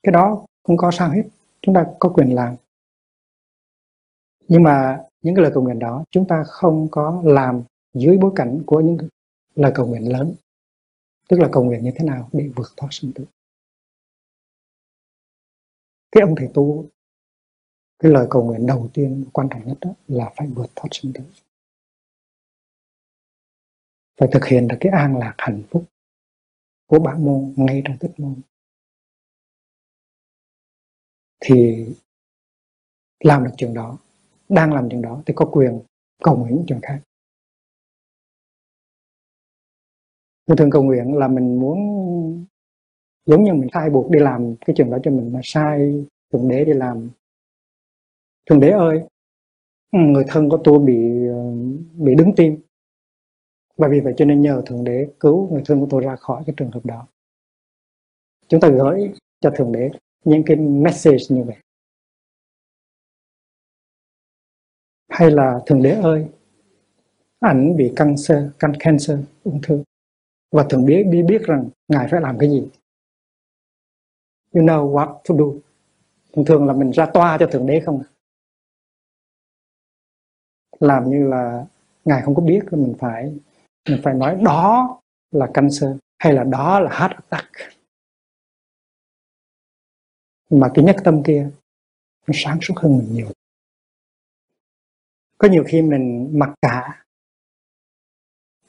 Cái 0.03 0.11
đó 0.11 0.45
không 0.63 0.77
có 0.77 0.91
sao 0.91 1.09
hết, 1.09 1.23
chúng 1.61 1.75
ta 1.75 1.85
có 1.99 2.09
quyền 2.09 2.35
làm. 2.35 2.55
Nhưng 4.47 4.63
mà 4.63 5.03
những 5.21 5.35
cái 5.35 5.43
lời 5.43 5.51
cầu 5.53 5.63
nguyện 5.63 5.79
đó 5.79 6.03
chúng 6.11 6.27
ta 6.27 6.43
không 6.47 6.87
có 6.91 7.21
làm 7.25 7.63
dưới 7.93 8.17
bối 8.17 8.31
cảnh 8.35 8.61
của 8.65 8.79
những 8.79 8.97
lời 9.55 9.71
cầu 9.75 9.87
nguyện 9.87 10.11
lớn. 10.11 10.33
Tức 11.31 11.39
là 11.39 11.49
cầu 11.51 11.63
nguyện 11.63 11.83
như 11.83 11.91
thế 11.95 12.05
nào 12.05 12.29
để 12.33 12.51
vượt 12.55 12.73
thoát 12.77 12.89
sinh 12.91 13.11
tử. 13.15 13.25
Cái 16.11 16.21
ông 16.21 16.35
thầy 16.37 16.49
tu, 16.53 16.85
cái 17.99 18.11
lời 18.11 18.27
cầu 18.29 18.45
nguyện 18.45 18.67
đầu 18.67 18.89
tiên 18.93 19.25
quan 19.33 19.47
trọng 19.51 19.67
nhất 19.67 19.77
đó 19.81 19.93
là 20.07 20.31
phải 20.37 20.47
vượt 20.47 20.65
thoát 20.75 20.89
sinh 20.91 21.13
tử. 21.13 21.23
Phải 24.19 24.29
thực 24.33 24.45
hiện 24.45 24.67
được 24.67 24.77
cái 24.79 24.91
an 24.91 25.17
lạc 25.17 25.35
hạnh 25.37 25.63
phúc 25.69 25.85
của 26.87 26.99
bản 26.99 27.25
môn 27.25 27.53
ngay 27.57 27.81
trong 27.85 27.97
tích 27.99 28.19
môn. 28.19 28.41
Thì 31.39 31.85
làm 33.19 33.43
được 33.43 33.51
chuyện 33.57 33.73
đó 33.73 33.97
đang 34.49 34.73
làm 34.73 34.87
chuyện 34.89 35.01
đó 35.01 35.23
thì 35.25 35.33
có 35.37 35.49
quyền 35.51 35.81
cầu 36.23 36.37
nguyện 36.37 36.63
chuyện 36.67 36.79
khác. 36.81 37.01
Mình 40.51 40.57
thường 40.57 40.69
cầu 40.69 40.83
nguyện 40.83 41.17
là 41.17 41.27
mình 41.27 41.59
muốn 41.59 41.77
giống 43.25 43.43
như 43.43 43.53
mình 43.53 43.69
sai 43.73 43.89
buộc 43.89 44.11
đi 44.11 44.19
làm 44.19 44.55
cái 44.65 44.73
chuyện 44.77 44.91
đó 44.91 44.97
cho 45.03 45.11
mình 45.11 45.33
mà 45.33 45.39
sai 45.43 46.05
thượng 46.33 46.47
đế 46.47 46.65
đi 46.65 46.73
làm 46.73 47.09
thượng 48.49 48.59
đế 48.59 48.69
ơi 48.69 49.03
người 49.91 50.23
thân 50.27 50.49
của 50.49 50.61
tôi 50.63 50.79
bị 50.79 51.27
ờ, 51.27 51.51
bị 51.93 52.15
đứng 52.15 52.35
tim 52.35 52.61
và 53.77 53.87
vì 53.87 53.99
vậy 53.99 54.13
cho 54.17 54.25
nên 54.25 54.41
nhờ 54.41 54.61
Thượng 54.65 54.83
Đế 54.83 55.07
cứu 55.19 55.53
người 55.53 55.61
thân 55.65 55.79
của 55.79 55.87
tôi 55.89 56.01
ra 56.01 56.15
khỏi 56.15 56.43
cái 56.45 56.53
trường 56.57 56.71
hợp 56.71 56.85
đó. 56.85 57.07
Chúng 58.47 58.59
ta 58.59 58.67
gửi 58.67 59.13
cho 59.39 59.51
Thượng 59.55 59.71
Đế 59.71 59.89
những 60.23 60.43
cái 60.45 60.57
message 60.57 61.23
như 61.29 61.43
vậy. 61.43 61.55
Hay 65.09 65.31
là 65.31 65.59
Thượng 65.65 65.81
Đế 65.81 65.91
ơi, 65.91 66.27
ảnh 67.39 67.77
bị 67.77 67.93
cancer, 67.95 68.43
can 68.59 68.73
cancer, 68.79 69.19
ung 69.43 69.61
thư. 69.63 69.83
Và 70.51 70.65
Thượng 70.69 70.85
Đế 70.85 71.03
đi 71.03 71.23
biết 71.23 71.41
rằng 71.41 71.69
Ngài 71.87 72.07
phải 72.11 72.21
làm 72.21 72.37
cái 72.39 72.49
gì. 72.49 72.69
You 74.53 74.63
know 74.63 74.91
what 74.91 75.13
to 75.13 75.35
do. 75.35 75.45
Thường 76.33 76.45
thường 76.45 76.67
là 76.67 76.73
mình 76.73 76.91
ra 76.91 77.05
toa 77.13 77.37
cho 77.39 77.47
Thượng 77.51 77.67
Đế 77.67 77.81
không 77.85 78.01
à? 78.01 78.07
Làm 80.79 81.09
như 81.09 81.27
là 81.27 81.65
Ngài 82.05 82.21
không 82.21 82.35
có 82.35 82.41
biết 82.41 82.61
mình 82.71 82.95
phải 82.99 83.33
mình 83.89 84.01
phải 84.03 84.13
nói 84.13 84.37
đó 84.43 84.99
là 85.31 85.51
cancer 85.53 85.89
hay 86.17 86.33
là 86.33 86.43
đó 86.43 86.79
là 86.79 86.99
heart 86.99 87.11
attack 87.11 87.51
mà 90.49 90.71
cái 90.73 90.85
nhất 90.85 90.95
tâm 91.03 91.23
kia 91.23 91.49
nó 92.27 92.31
sáng 92.33 92.59
suốt 92.61 92.73
hơn 92.77 92.97
mình 92.97 93.07
nhiều 93.13 93.27
có 95.37 95.47
nhiều 95.47 95.63
khi 95.67 95.81
mình 95.81 96.29
mặc 96.39 96.53
cả 96.61 97.05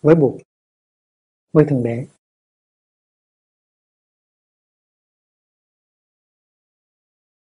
với 0.01 0.14
buộc 0.14 0.37
với 1.52 1.64
thượng 1.64 1.82
đế. 1.82 2.06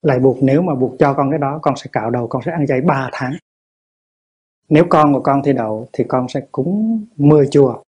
Lại 0.02 0.20
buộc 0.20 0.38
nếu 0.42 0.62
mà 0.62 0.76
buộc 0.76 0.96
cho 1.00 1.14
con 1.18 1.30
cái 1.30 1.40
đó, 1.40 1.60
con 1.62 1.76
sẽ 1.78 1.90
cạo 1.94 2.10
đầu, 2.10 2.28
con 2.28 2.42
sẽ 2.46 2.52
ăn 2.52 2.66
chay 2.68 2.82
3 2.82 3.10
tháng. 3.14 3.34
Nếu 4.70 4.86
con 4.90 5.14
của 5.14 5.22
con 5.24 5.42
thi 5.46 5.54
đậu, 5.54 5.88
thì 5.94 6.04
con 6.08 6.28
sẽ 6.30 6.48
cúng 6.52 7.06
10 7.16 7.48
chùa. 7.52 7.84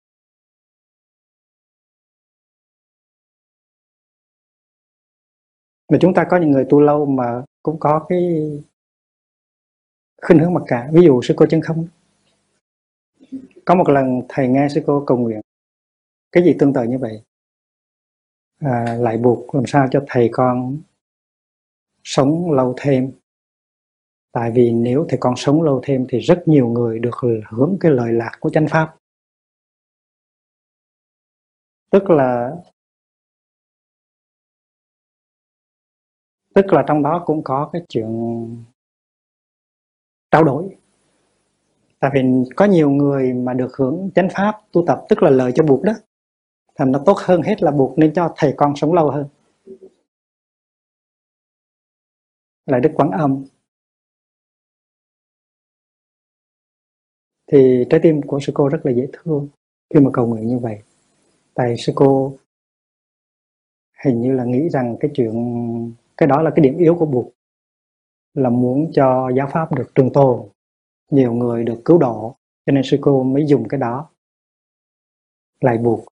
Mà 5.91 5.97
chúng 6.01 6.13
ta 6.13 6.25
có 6.29 6.38
những 6.38 6.51
người 6.51 6.65
tu 6.69 6.81
lâu 6.81 7.05
mà 7.05 7.43
cũng 7.63 7.79
có 7.79 8.05
cái 8.10 8.19
khuynh 10.21 10.39
hướng 10.39 10.53
mặc 10.53 10.63
cả. 10.67 10.89
Ví 10.93 11.01
dụ 11.05 11.21
sư 11.21 11.34
cô 11.38 11.45
chân 11.49 11.62
không. 11.62 11.88
Có 13.65 13.75
một 13.75 13.89
lần 13.89 14.21
thầy 14.29 14.47
nghe 14.47 14.67
sư 14.69 14.84
cô 14.88 15.03
cầu 15.07 15.17
nguyện 15.17 15.41
cái 16.32 16.44
gì 16.44 16.56
tương 16.60 16.74
tự 16.74 16.84
như 16.84 16.98
vậy? 16.98 17.24
À, 18.60 18.98
lại 19.00 19.17
buộc 19.17 19.56
làm 19.56 19.63
sao 19.67 19.88
cho 19.91 20.04
thầy 20.08 20.30
con 20.32 20.82
sống 22.04 22.52
lâu 22.52 22.76
thêm? 22.82 23.12
Tại 24.32 24.52
vì 24.52 24.72
nếu 24.72 25.06
thầy 25.10 25.17
con 25.22 25.34
sống 25.38 25.62
lâu 25.62 25.82
thêm 25.84 26.06
thì 26.10 26.20
rất 26.20 26.44
nhiều 26.46 26.67
người 26.67 27.00
được 27.00 27.15
hưởng 27.50 27.78
cái 27.80 27.91
lời 27.91 28.13
lạc 28.13 28.32
của 28.39 28.50
chánh 28.50 28.67
pháp. 28.67 28.96
Tức 31.89 32.10
là 32.10 32.56
tức 36.56 36.65
là 36.74 36.84
trong 36.88 37.04
đó 37.04 37.24
cũng 37.26 37.44
có 37.44 37.70
cái 37.74 37.82
chuyện 37.89 38.08
trao 40.32 40.44
đổi. 40.44 40.78
Tại 42.00 42.12
vì 42.13 42.22
có 42.56 42.65
nhiều 42.65 42.89
người 42.89 43.34
mà 43.34 43.54
được 43.54 43.72
hưởng 43.78 44.10
chánh 44.15 44.28
pháp 44.36 44.62
tu 44.72 44.84
tập 44.88 45.02
tức 45.10 45.24
là 45.24 45.30
lời 45.30 45.52
cho 45.56 45.63
buộc 45.63 45.84
đó 45.84 45.94
thành 46.82 46.91
nó 46.91 47.04
tốt 47.06 47.17
hơn 47.17 47.41
hết 47.41 47.63
là 47.63 47.72
buộc 47.72 47.98
nên 47.98 48.13
cho 48.13 48.34
thầy 48.38 48.54
con 48.58 48.76
sống 48.76 48.94
lâu 48.94 49.12
hơn. 49.12 49.28
Là 52.65 52.80
đức 52.80 52.91
quán 52.96 53.12
âm. 53.12 53.46
Thì 57.52 57.86
trái 57.89 58.00
tim 58.04 58.22
của 58.22 58.39
sư 58.39 58.52
cô 58.56 58.70
rất 58.70 58.80
là 58.84 58.91
dễ 58.91 59.08
thương. 59.13 59.48
Khi 59.94 60.00
mà 60.00 60.10
cầu 60.13 60.28
nguyện 60.28 60.48
như 60.48 60.58
vậy, 60.58 60.82
tại 61.54 61.78
sư 61.78 61.94
cô 61.96 62.38
hình 64.06 64.22
như 64.22 64.32
là 64.32 64.46
nghĩ 64.46 64.70
rằng 64.70 64.98
cái 65.00 65.12
chuyện, 65.13 65.34
cái 66.17 66.28
đó 66.28 66.41
là 66.41 66.52
cái 66.56 66.63
điểm 66.63 66.78
yếu 66.78 66.96
của 67.00 67.06
buộc, 67.06 67.34
là 68.34 68.50
muốn 68.50 68.91
cho 68.94 69.30
giáo 69.38 69.50
pháp 69.52 69.74
được 69.74 69.91
trường 69.96 70.13
tồn, 70.13 70.50
nhiều 71.12 71.34
người 71.34 71.63
được 71.63 71.82
cứu 71.86 71.98
độ, 71.98 72.36
cho 72.65 72.72
nên 72.72 72.84
sư 72.86 72.98
cô 73.02 73.24
mới 73.24 73.46
dùng 73.48 73.67
cái 73.67 73.80
đó 73.80 74.10
lại 75.62 75.78
buộc 75.78 76.06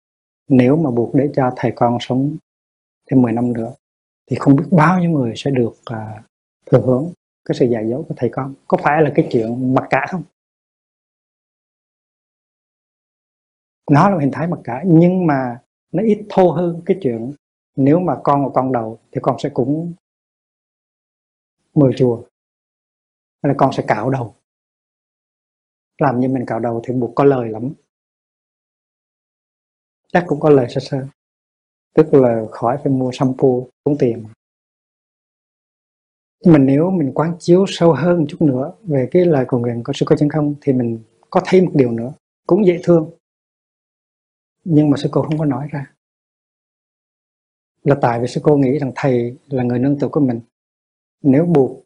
nếu 0.48 0.76
mà 0.76 0.92
buộc 0.92 1.16
để 1.16 1.30
cho 1.34 1.54
thầy 1.56 1.72
con 1.76 1.98
sống 2.00 2.38
thêm 3.12 3.22
10 3.22 3.32
năm 3.32 3.54
nữa 3.54 3.74
thì 4.28 4.38
không 4.40 4.56
biết 4.56 4.66
bao 4.72 5.00
nhiêu 5.00 5.12
người 5.12 5.34
sẽ 5.36 5.52
được 5.52 5.72
uh, 5.72 6.24
thừa 6.66 6.82
hưởng 6.82 7.14
cái 7.46 7.56
sự 7.60 7.66
dạy 7.66 7.90
dỗ 7.90 8.04
của 8.04 8.14
thầy 8.18 8.30
con. 8.34 8.54
Có 8.68 8.78
phải 8.84 9.02
là 9.02 9.12
cái 9.16 9.28
chuyện 9.32 9.74
mặc 9.74 9.88
cả 9.90 10.06
không? 10.10 10.24
Nó 13.92 14.10
là 14.10 14.20
hình 14.20 14.32
thái 14.34 14.48
mặc 14.48 14.60
cả 14.64 14.84
nhưng 14.86 15.28
mà 15.28 15.60
nó 15.92 16.04
ít 16.04 16.26
thô 16.30 16.52
hơn 16.52 16.82
cái 16.86 16.98
chuyện 17.02 17.34
nếu 17.76 18.00
mà 18.00 18.18
con 18.24 18.44
của 18.44 18.52
con 18.54 18.72
đầu 18.72 19.00
thì 19.12 19.20
con 19.24 19.36
sẽ 19.40 19.50
cũng 19.54 19.94
mười 21.74 21.94
chùa 21.98 22.24
hay 23.44 23.50
là 23.50 23.54
con 23.58 23.74
sẽ 23.74 23.84
cạo 23.88 24.10
đầu. 24.10 24.36
Làm 25.98 26.20
như 26.20 26.30
mình 26.30 26.46
cạo 26.48 26.60
đầu 26.60 26.82
thì 26.88 26.94
buộc 26.94 27.16
có 27.16 27.24
lời 27.24 27.50
lắm 27.50 27.74
chắc 30.14 30.24
cũng 30.28 30.40
có 30.40 30.50
lời 30.50 30.68
sơ 30.70 30.80
sơ. 30.82 31.08
Tức 31.94 32.14
là 32.14 32.46
khỏi 32.52 32.78
phải 32.84 32.94
mua 32.94 33.12
shampoo 33.14 33.48
tốn 33.84 33.98
tiền. 34.00 34.26
Nhưng 36.44 36.54
mà 36.54 36.60
nếu 36.60 36.90
mình 36.90 37.12
quán 37.14 37.36
chiếu 37.40 37.66
sâu 37.68 37.94
hơn 37.94 38.26
chút 38.30 38.42
nữa 38.42 38.74
về 38.84 39.08
cái 39.12 39.26
lời 39.26 39.46
cầu 39.48 39.60
nguyện 39.60 39.84
của 39.84 39.94
sư 39.94 40.06
cô 40.10 40.16
chân 40.16 40.30
không 40.30 40.56
thì 40.62 40.74
mình 40.74 41.00
có 41.30 41.42
thêm 41.46 41.66
một 41.66 41.72
điều 41.76 41.92
nữa, 41.92 42.14
cũng 42.48 42.66
dễ 42.66 42.80
thương. 42.84 43.12
Nhưng 44.64 44.90
mà 44.90 44.98
sư 44.98 45.10
cô 45.12 45.22
không 45.22 45.38
có 45.38 45.46
nói 45.46 45.68
ra. 45.72 45.94
Là 47.84 47.96
tại 48.02 48.20
vì 48.22 48.28
sư 48.28 48.42
cô 48.44 48.58
nghĩ 48.58 48.80
rằng 48.80 48.92
thầy 48.96 49.38
là 49.48 49.64
người 49.64 49.80
nương 49.80 50.00
tựa 50.00 50.08
của 50.12 50.20
mình. 50.20 50.40
Nếu 51.22 51.46
buộc, 51.46 51.84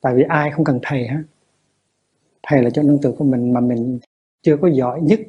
tại 0.00 0.14
vì 0.14 0.22
ai 0.22 0.50
không 0.50 0.64
cần 0.64 0.78
thầy 0.82 1.08
hả 1.08 1.24
thầy 2.42 2.62
là 2.62 2.70
cho 2.70 2.82
nương 2.82 3.00
tựa 3.02 3.12
của 3.18 3.24
mình 3.24 3.52
mà 3.52 3.60
mình 3.60 4.00
chưa 4.42 4.56
có 4.62 4.68
giỏi 4.68 5.00
nhất 5.00 5.20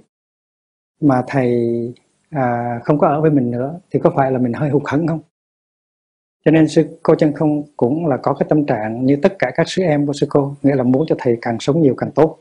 mà 1.02 1.24
thầy 1.28 1.54
à, 2.30 2.80
không 2.84 3.00
có 3.00 3.08
ở 3.08 3.22
với 3.22 3.32
mình 3.32 3.52
nữa 3.52 3.80
thì 3.92 4.00
có 4.04 4.14
phải 4.16 4.32
là 4.32 4.40
mình 4.40 4.54
hơi 4.54 4.70
hụt 4.70 4.84
hẫng 4.86 5.08
không? 5.08 5.20
Cho 6.46 6.52
nên 6.52 6.68
sư 6.68 7.00
cô 7.04 7.16
chân 7.16 7.34
không 7.34 7.64
cũng 7.78 8.08
là 8.08 8.18
có 8.18 8.34
cái 8.34 8.46
tâm 8.50 8.66
trạng 8.66 9.06
như 9.06 9.18
tất 9.22 9.36
cả 9.40 9.52
các 9.56 9.68
sư 9.68 9.82
em 9.84 10.08
của 10.08 10.14
sư 10.14 10.28
cô 10.30 10.56
nghĩa 10.64 10.76
là 10.76 10.84
muốn 10.84 11.06
cho 11.08 11.16
thầy 11.20 11.38
càng 11.42 11.58
sống 11.60 11.82
nhiều 11.82 11.96
càng 11.98 12.12
tốt. 12.12 12.40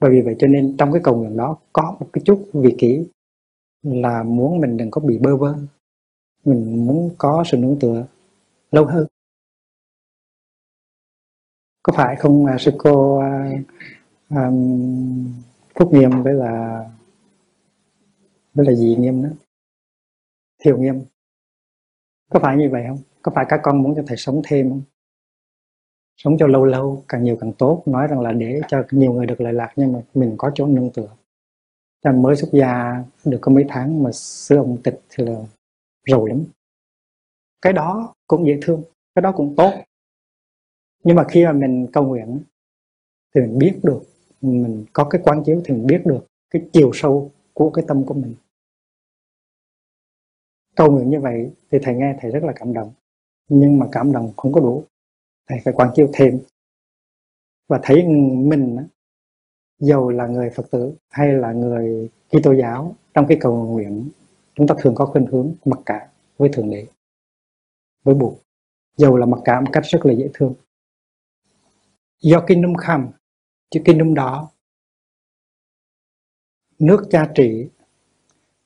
Bởi 0.00 0.10
vì 0.10 0.20
vậy 0.20 0.36
cho 0.38 0.46
nên 0.46 0.76
trong 0.76 0.92
cái 0.92 1.02
cầu 1.04 1.16
nguyện 1.16 1.36
đó 1.36 1.56
có 1.72 1.96
một 2.00 2.06
cái 2.12 2.22
chút 2.24 2.50
vị 2.52 2.74
kỷ 2.78 3.06
là 3.82 4.22
muốn 4.22 4.60
mình 4.60 4.76
đừng 4.76 4.90
có 4.90 5.00
bị 5.00 5.18
bơ 5.18 5.36
vơ. 5.36 5.54
Mình 6.44 6.86
muốn 6.86 7.10
có 7.18 7.44
sự 7.46 7.56
nương 7.56 7.78
tựa 7.78 8.06
lâu 8.70 8.84
hơn. 8.84 9.06
Có 11.82 11.92
phải 11.96 12.16
không 12.16 12.46
à, 12.46 12.56
sư 12.58 12.72
cô 12.78 13.18
à, 13.18 13.50
à, 14.28 14.50
phúc 15.74 15.92
nghiêm 15.92 16.22
với 16.22 16.34
là 16.34 16.84
đó 18.58 18.64
là 18.66 18.74
gì, 18.74 18.96
nghiêm 18.98 19.22
đó 19.22 19.28
thiều 20.58 20.78
nghiêm, 20.78 21.04
có 22.30 22.40
phải 22.40 22.56
như 22.56 22.68
vậy 22.70 22.84
không? 22.88 22.98
Có 23.22 23.32
phải 23.34 23.44
các 23.48 23.60
con 23.62 23.82
muốn 23.82 23.94
cho 23.96 24.02
thầy 24.06 24.16
sống 24.16 24.42
thêm 24.44 24.70
không? 24.70 24.82
Sống 26.16 26.36
cho 26.38 26.46
lâu 26.46 26.64
lâu, 26.64 27.04
càng 27.08 27.24
nhiều 27.24 27.36
càng 27.40 27.52
tốt. 27.52 27.82
Nói 27.86 28.06
rằng 28.06 28.20
là 28.20 28.32
để 28.32 28.60
cho 28.68 28.82
nhiều 28.90 29.12
người 29.12 29.26
được 29.26 29.40
lợi 29.40 29.52
lạc, 29.52 29.72
nhưng 29.76 29.92
mà 29.92 30.00
mình 30.14 30.34
có 30.38 30.50
chỗ 30.54 30.66
nương 30.66 30.90
tựa. 30.90 31.08
Ta 32.02 32.12
mới 32.12 32.36
xuất 32.36 32.48
gia 32.52 33.04
được 33.24 33.38
có 33.40 33.52
mấy 33.52 33.64
tháng 33.68 34.02
mà 34.02 34.12
sư 34.12 34.56
ông 34.56 34.78
tịch 34.84 35.00
thì 35.08 35.24
là 35.24 35.40
rầu 36.06 36.26
lắm. 36.26 36.44
Cái 37.62 37.72
đó 37.72 38.14
cũng 38.26 38.46
dễ 38.46 38.58
thương, 38.62 38.82
cái 39.14 39.22
đó 39.22 39.32
cũng 39.32 39.54
tốt. 39.56 39.72
Nhưng 41.04 41.16
mà 41.16 41.24
khi 41.28 41.44
mà 41.44 41.52
mình 41.52 41.86
cầu 41.92 42.04
nguyện 42.04 42.40
thì 43.34 43.40
mình 43.40 43.58
biết 43.58 43.80
được, 43.82 44.02
mình 44.40 44.84
có 44.92 45.04
cái 45.04 45.20
quán 45.24 45.42
chiếu 45.44 45.62
thì 45.64 45.74
mình 45.74 45.86
biết 45.86 46.02
được 46.04 46.26
cái 46.50 46.62
chiều 46.72 46.90
sâu 46.94 47.30
của 47.52 47.70
cái 47.70 47.84
tâm 47.88 48.04
của 48.06 48.14
mình 48.14 48.34
cầu 50.78 50.92
nguyện 50.92 51.10
như 51.10 51.20
vậy 51.20 51.52
thì 51.70 51.78
thầy 51.82 51.94
nghe 51.94 52.16
thầy 52.20 52.30
rất 52.30 52.44
là 52.44 52.52
cảm 52.56 52.72
động. 52.72 52.92
Nhưng 53.48 53.78
mà 53.78 53.86
cảm 53.92 54.12
động 54.12 54.32
không 54.36 54.52
có 54.52 54.60
đủ. 54.60 54.84
Thầy 55.48 55.58
phải 55.64 55.74
quán 55.74 55.90
chiếu 55.94 56.10
thêm. 56.12 56.40
Và 57.68 57.80
thấy 57.82 58.06
mình 58.36 58.86
dầu 59.78 60.10
là 60.10 60.26
người 60.26 60.50
Phật 60.50 60.70
tử 60.70 60.94
hay 61.10 61.32
là 61.32 61.52
người 61.52 62.10
Kitô 62.28 62.52
giáo, 62.52 62.96
trong 63.14 63.26
cái 63.28 63.38
cầu 63.40 63.66
nguyện, 63.66 64.10
chúng 64.54 64.66
ta 64.66 64.74
thường 64.78 64.94
có 64.94 65.06
khuynh 65.06 65.26
hướng 65.26 65.54
mặc 65.64 65.78
cả 65.86 66.08
với 66.36 66.48
thượng 66.52 66.70
đế, 66.70 66.86
với 68.04 68.14
buộc 68.14 68.42
dầu 68.96 69.16
là 69.16 69.26
mặc 69.26 69.40
cả 69.44 69.60
một 69.60 69.70
cách 69.72 69.84
rất 69.84 70.06
là 70.06 70.12
dễ 70.12 70.30
thương. 70.34 70.54
Do 72.20 72.40
kinh 72.40 72.46
kingdom 72.46 72.74
kham, 72.74 73.08
chữ 73.70 73.80
kingdom 73.84 74.14
đó, 74.14 74.50
nước 76.78 77.06
cha 77.10 77.30
trị 77.34 77.68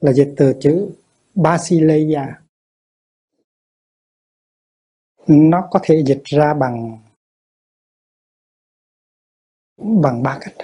là 0.00 0.12
dịch 0.12 0.34
từ 0.36 0.54
chữ 0.60 0.90
Basileia 1.34 2.22
nó 5.26 5.68
có 5.70 5.80
thể 5.82 6.02
dịch 6.06 6.22
ra 6.24 6.54
bằng 6.54 7.02
bằng 10.02 10.22
ba 10.22 10.38
cách. 10.40 10.54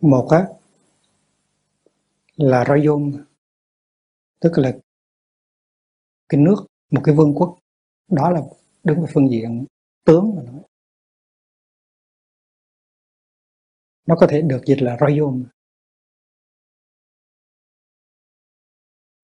Một 0.00 0.28
á, 0.30 0.48
là 2.36 2.64
royum 2.68 3.24
tức 4.40 4.52
là 4.56 4.78
cái 6.28 6.40
nước, 6.40 6.66
một 6.90 7.00
cái 7.04 7.14
vương 7.14 7.34
quốc. 7.34 7.58
Đó 8.08 8.30
là 8.30 8.40
đứng 8.84 9.00
về 9.00 9.06
phương 9.14 9.30
diện 9.30 9.66
tướng 10.04 10.36
mà 10.36 10.42
nói. 10.42 10.62
Nó 14.06 14.16
có 14.18 14.26
thể 14.30 14.42
được 14.42 14.60
dịch 14.66 14.82
là 14.82 14.96
royum 15.00 15.44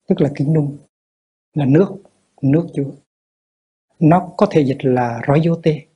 tức 0.09 0.21
là 0.21 0.31
kính 0.35 0.53
nung, 0.53 0.79
là 1.55 1.65
nước 1.67 2.03
nước 2.43 2.67
chúa 2.75 2.95
nó 3.99 4.35
có 4.37 4.47
thể 4.51 4.65
dịch 4.65 4.79
là 4.81 5.21
rót 5.27 5.37
vô 5.45 5.61
tê 5.63 5.87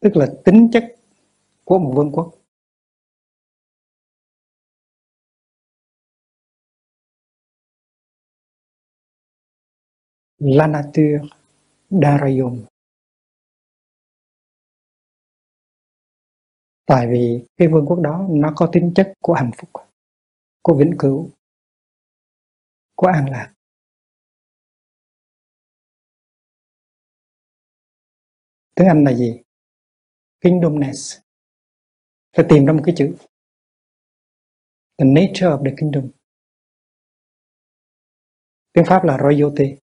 tức 0.00 0.16
là 0.16 0.26
tính 0.44 0.68
chất 0.72 0.94
của 1.64 1.78
một 1.78 1.92
vương 1.96 2.12
quốc. 2.12 2.34
La 10.38 10.66
nature 10.66 11.18
d'un 11.90 12.18
royaume 12.20 12.66
tại 16.86 17.06
vì 17.10 17.46
cái 17.56 17.68
vương 17.68 17.86
quốc 17.86 18.00
đó 18.00 18.26
nó 18.30 18.52
có 18.56 18.68
tính 18.72 18.92
chất 18.94 19.12
của 19.20 19.32
hạnh 19.32 19.50
phúc, 19.56 19.70
của 20.62 20.74
vĩnh 20.74 20.94
cửu 20.98 21.30
của 23.02 23.08
an 23.08 23.26
lạc. 23.30 23.54
Tiếng 28.74 28.88
Anh 28.88 29.04
là 29.04 29.12
gì? 29.14 29.42
Kingdomness. 30.40 31.18
Phải 32.36 32.46
tìm 32.48 32.66
ra 32.66 32.72
một 32.72 32.82
cái 32.86 32.94
chữ. 32.98 33.16
The 34.98 35.04
nature 35.04 35.46
of 35.46 35.64
the 35.64 35.74
kingdom. 35.80 36.10
Tiếng 38.72 38.84
Pháp 38.84 39.04
là 39.04 39.18
royalty. 39.18 39.76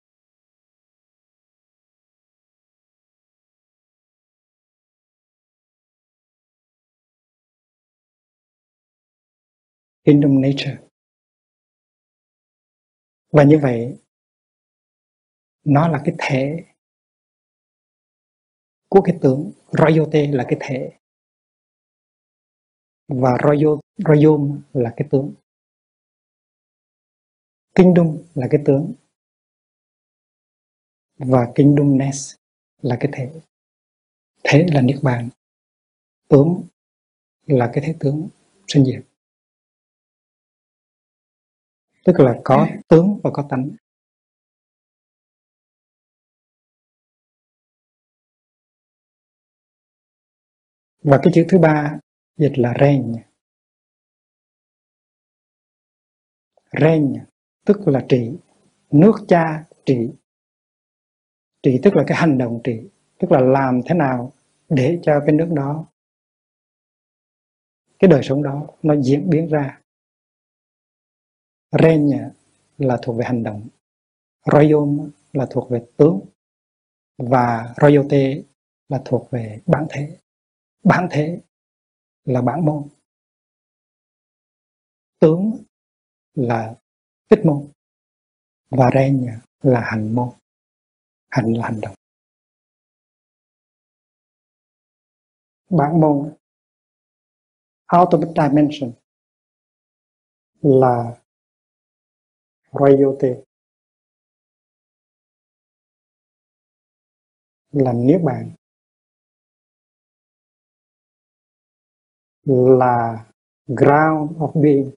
Kingdom 10.05 10.41
nature 10.41 10.88
và 13.31 13.45
như 13.45 13.59
vậy 13.63 13.99
nó 15.65 15.89
là 15.89 16.03
cái 16.05 16.15
thể 16.19 16.65
của 18.89 19.01
cái 19.05 19.19
tướng 19.23 19.53
royote 19.73 20.27
là 20.27 20.45
cái 20.49 20.59
thể. 20.61 20.99
Và 23.09 23.37
royo, 23.43 23.81
royom 23.97 24.63
là 24.73 24.95
cái 24.97 25.09
tướng 25.11 25.35
kingdom 27.75 28.19
là 28.35 28.49
cái 28.51 28.61
tướng 28.67 28.93
và 31.19 31.53
kingdomness 31.55 32.35
là 32.83 32.97
cái 33.01 33.11
thể. 33.13 33.41
Thể 34.45 34.67
là 34.73 34.81
niết 34.81 34.97
bàn. 35.03 35.29
Tướng 36.29 36.63
là 37.47 37.71
cái 37.73 37.85
thế 37.87 37.95
tướng 38.01 38.29
sinh 38.69 38.85
diệt 38.85 39.08
tức 42.09 42.21
là 42.25 42.41
có 42.45 42.69
tướng 42.89 43.21
và 43.25 43.31
có 43.33 43.47
tánh. 43.51 43.71
Và 51.03 51.19
cái 51.23 51.33
chữ 51.35 51.47
thứ 51.49 51.59
ba, 51.59 51.99
dịch 52.37 52.53
là 52.59 52.75
ren 52.81 53.13
ren 56.81 57.15
tức 57.67 57.89
là 57.89 58.07
trị. 58.09 58.33
Nước 58.91 59.15
cha, 59.29 59.65
trị. 59.87 60.11
Trị 61.63 61.81
tức 61.83 61.97
là 61.97 62.05
cái 62.07 62.19
hành 62.19 62.39
động 62.39 62.61
trị, 62.65 62.81
tức 63.19 63.33
là 63.33 63.41
làm 63.41 63.81
thế 63.87 63.95
nào 63.95 64.33
để 64.69 64.99
cho 65.03 65.21
cái 65.27 65.35
nước 65.35 65.49
đó, 65.57 65.87
cái 67.99 68.09
đời 68.09 68.23
sống 68.23 68.43
đó 68.43 68.67
nó 68.83 68.97
diễn 69.03 69.31
biến 69.31 69.49
ra 69.49 69.81
renya 71.71 72.31
là 72.79 72.99
thuộc 73.03 73.17
về 73.19 73.25
hành 73.25 73.43
động. 73.43 73.69
Royom 74.53 75.11
là 75.33 75.47
thuộc 75.51 75.71
về 75.71 75.87
tướng. 75.97 76.21
Và 77.17 77.75
Royote 77.81 78.43
là 78.89 79.03
thuộc 79.05 79.31
về 79.31 79.61
bản 79.67 79.87
thể. 79.91 80.19
Bản 80.85 81.09
thể 81.11 81.41
là 82.25 82.43
bản 82.43 82.65
môn. 82.65 82.89
Tướng 85.19 85.63
là 86.35 86.75
tích 87.29 87.41
môn. 87.45 87.69
Và 88.71 88.91
renya 88.95 89.41
là 89.63 89.81
hành 89.81 90.15
môn. 90.15 90.29
Hành 91.31 91.53
là 91.53 91.65
hành 91.65 91.81
động. 91.81 91.95
Bản 95.71 96.01
môn 96.01 96.35
ultimate 97.97 98.49
dimension, 98.49 98.93
là 100.63 101.21
Royalty 102.73 103.29
là 107.73 107.93
niết 107.93 108.21
bàn. 108.25 108.55
Là 112.79 113.27
ground 113.67 114.37
of 114.39 114.63
being. 114.63 114.93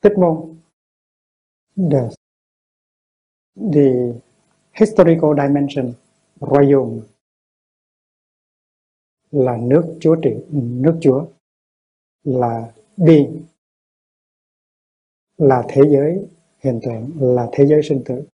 Tích 0.00 0.12
môn. 0.18 0.60
The, 1.76 2.08
the 3.54 4.20
historical 4.72 5.34
dimension 5.36 5.94
royal 6.40 7.02
là 9.30 9.56
nước 9.56 9.98
chúa 10.00 10.16
trị 10.22 10.30
nước 10.52 10.98
chúa 11.02 11.37
là 12.28 12.72
being 12.96 13.46
là 15.36 15.62
thế 15.68 15.82
giới 15.90 16.28
hiện 16.58 16.80
tượng, 16.82 17.34
là 17.36 17.48
thế 17.52 17.66
giới 17.66 17.80
sinh 17.82 18.02
tử. 18.06 18.28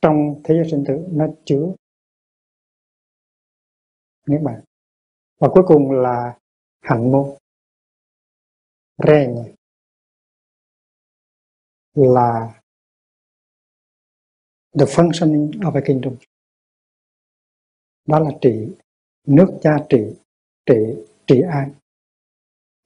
Trong 0.00 0.40
thế 0.44 0.54
giới 0.54 0.70
sinh 0.70 0.84
tử, 0.88 1.08
nó 1.10 1.26
chứa 1.44 1.74
niết 4.26 4.40
bàn. 4.42 4.64
Và 5.38 5.48
cuối 5.52 5.64
cùng 5.66 5.90
là 5.90 6.38
hạnh 6.80 7.12
môn. 7.12 7.36
Rèn 9.06 9.34
là 11.94 12.60
the 14.78 14.84
functioning 14.84 15.50
of 15.50 15.74
a 15.74 15.80
kingdom. 15.86 16.16
Đó 18.06 18.18
là 18.18 18.30
trị, 18.40 18.68
nước 19.26 19.58
cha 19.62 19.76
trị 19.88 20.16
trị 20.66 21.11
trị 21.26 21.40
ai 21.50 21.70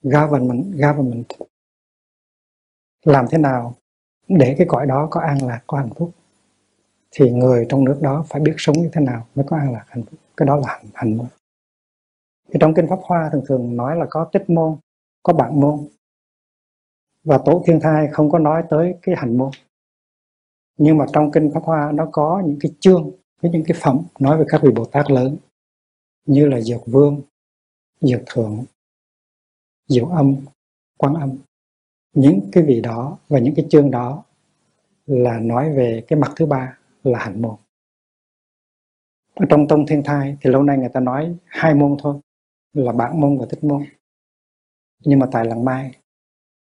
government 0.02 0.72
government 0.72 1.26
làm 3.04 3.26
thế 3.30 3.38
nào 3.38 3.74
để 4.28 4.54
cái 4.58 4.66
cõi 4.70 4.86
đó 4.86 5.08
có 5.10 5.20
an 5.20 5.38
lạc, 5.46 5.60
có 5.66 5.78
hạnh 5.78 5.94
phúc? 5.96 6.10
Thì 7.10 7.30
người 7.30 7.66
trong 7.68 7.84
nước 7.84 7.98
đó 8.02 8.24
phải 8.28 8.40
biết 8.40 8.54
sống 8.56 8.76
như 8.78 8.90
thế 8.92 9.00
nào 9.00 9.26
mới 9.34 9.46
có 9.48 9.56
an 9.56 9.72
lạc, 9.72 9.84
hạnh 9.88 10.02
phúc? 10.02 10.20
Cái 10.36 10.46
đó 10.46 10.56
là 10.56 10.66
hạnh 10.68 10.86
hạnh 10.94 11.16
môn 11.16 11.26
thì 12.48 12.58
trong 12.60 12.74
kinh 12.74 12.86
pháp 12.88 12.98
hoa 13.02 13.30
thường 13.32 13.44
thường 13.48 13.76
nói 13.76 13.96
là 13.96 14.06
có 14.10 14.24
tích 14.32 14.50
môn, 14.50 14.76
có 15.22 15.32
bạn 15.32 15.60
môn. 15.60 15.88
Và 17.24 17.38
tổ 17.44 17.62
thiên 17.66 17.80
thai 17.80 18.08
không 18.12 18.30
có 18.30 18.38
nói 18.38 18.64
tới 18.70 18.94
cái 19.02 19.14
hành 19.18 19.38
môn. 19.38 19.50
Nhưng 20.78 20.98
mà 20.98 21.06
trong 21.12 21.30
kinh 21.30 21.50
pháp 21.54 21.62
hoa 21.62 21.92
nó 21.92 22.08
có 22.12 22.42
những 22.46 22.58
cái 22.60 22.72
chương 22.80 23.10
với 23.42 23.50
những 23.50 23.64
cái 23.66 23.76
phẩm 23.80 24.00
nói 24.18 24.38
về 24.38 24.44
các 24.48 24.60
vị 24.62 24.70
bồ 24.76 24.84
tát 24.84 25.10
lớn, 25.10 25.36
như 26.26 26.46
là 26.46 26.60
dược 26.60 26.80
vương 26.86 27.20
dược 28.00 28.20
thượng, 28.26 28.64
diệu 29.88 30.06
âm, 30.06 30.36
quan 30.96 31.14
âm. 31.14 31.38
Những 32.12 32.48
cái 32.52 32.64
vị 32.64 32.80
đó 32.80 33.18
và 33.28 33.38
những 33.38 33.54
cái 33.54 33.66
chương 33.70 33.90
đó 33.90 34.24
là 35.06 35.38
nói 35.40 35.72
về 35.72 36.04
cái 36.08 36.18
mặt 36.18 36.32
thứ 36.36 36.46
ba 36.46 36.78
là 37.02 37.18
hạnh 37.18 37.42
môn. 37.42 37.56
Ở 39.34 39.46
trong 39.48 39.68
tông 39.68 39.86
thiên 39.86 40.02
thai 40.04 40.36
thì 40.40 40.50
lâu 40.50 40.62
nay 40.62 40.78
người 40.78 40.88
ta 40.88 41.00
nói 41.00 41.36
hai 41.44 41.74
môn 41.74 41.96
thôi, 41.98 42.20
là 42.72 42.92
bản 42.92 43.20
môn 43.20 43.38
và 43.38 43.46
thích 43.50 43.64
môn. 43.64 43.84
Nhưng 45.04 45.18
mà 45.18 45.28
tại 45.32 45.44
lần 45.44 45.64
mai, 45.64 45.98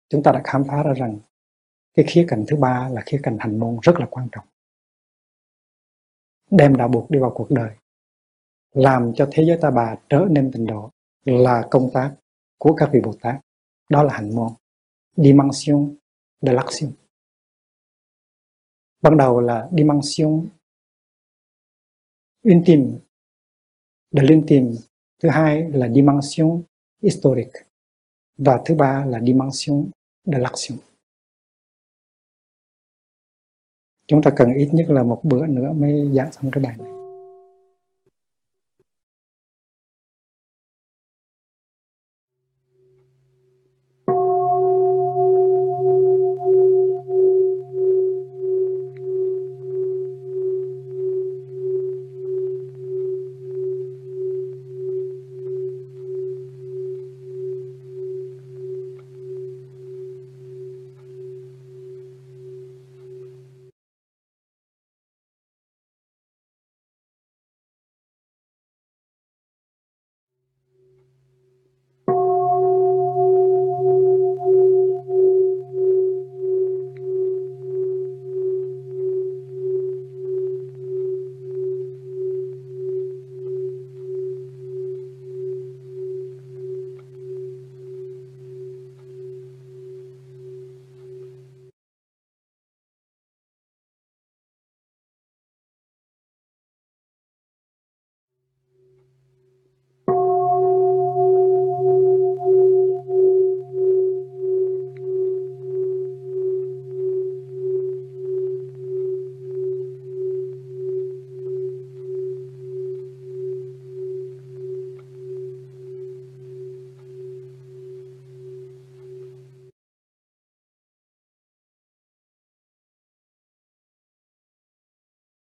chúng 0.09 0.23
ta 0.23 0.31
đã 0.31 0.41
khám 0.43 0.63
phá 0.63 0.83
ra 0.83 0.93
rằng 0.93 1.19
cái 1.93 2.05
khía 2.09 2.25
cạnh 2.29 2.45
thứ 2.47 2.57
ba 2.57 2.89
là 2.89 3.01
khía 3.05 3.19
cạnh 3.23 3.37
hành 3.39 3.59
môn 3.59 3.77
rất 3.81 3.99
là 3.99 4.07
quan 4.11 4.27
trọng. 4.31 4.45
Đem 6.51 6.75
đạo 6.75 6.87
buộc 6.87 7.11
đi 7.11 7.19
vào 7.19 7.31
cuộc 7.35 7.51
đời, 7.51 7.71
làm 8.73 9.13
cho 9.15 9.29
thế 9.31 9.43
giới 9.45 9.57
ta 9.61 9.71
bà 9.71 9.95
trở 10.09 10.25
nên 10.29 10.51
tình 10.51 10.65
độ 10.65 10.89
là 11.27 11.67
công 11.71 11.89
tác 11.93 12.15
của 12.57 12.75
các 12.77 12.89
vị 12.93 12.99
Bồ 13.03 13.13
Tát 13.21 13.35
đó 13.89 14.03
là 14.03 14.13
hành 14.13 14.35
môn, 14.35 14.51
dimension 15.15 15.95
de 16.41 16.53
l'action. 16.53 16.91
Ban 19.01 19.17
đầu 19.17 19.39
là 19.39 19.69
dimension 19.71 20.47
intime 22.41 22.99
de 24.11 24.21
l'intime 24.21 24.71
thứ 25.19 25.29
hai 25.29 25.71
là 25.71 25.89
dimension 25.89 26.63
historique 27.01 27.67
và 28.37 28.61
thứ 28.65 28.75
ba 28.75 29.05
là 29.05 29.19
dimension 29.19 29.89
de 30.25 30.37
l'action. 30.37 30.77
Chúng 34.07 34.21
ta 34.21 34.31
cần 34.35 34.53
ít 34.53 34.69
nhất 34.73 34.89
là 34.89 35.03
một 35.03 35.21
bữa 35.23 35.47
nữa 35.47 35.73
mới 35.73 36.11
giảng 36.13 36.31
xong 36.31 36.51
cái 36.51 36.63
bài 36.63 36.75
này. 36.77 36.96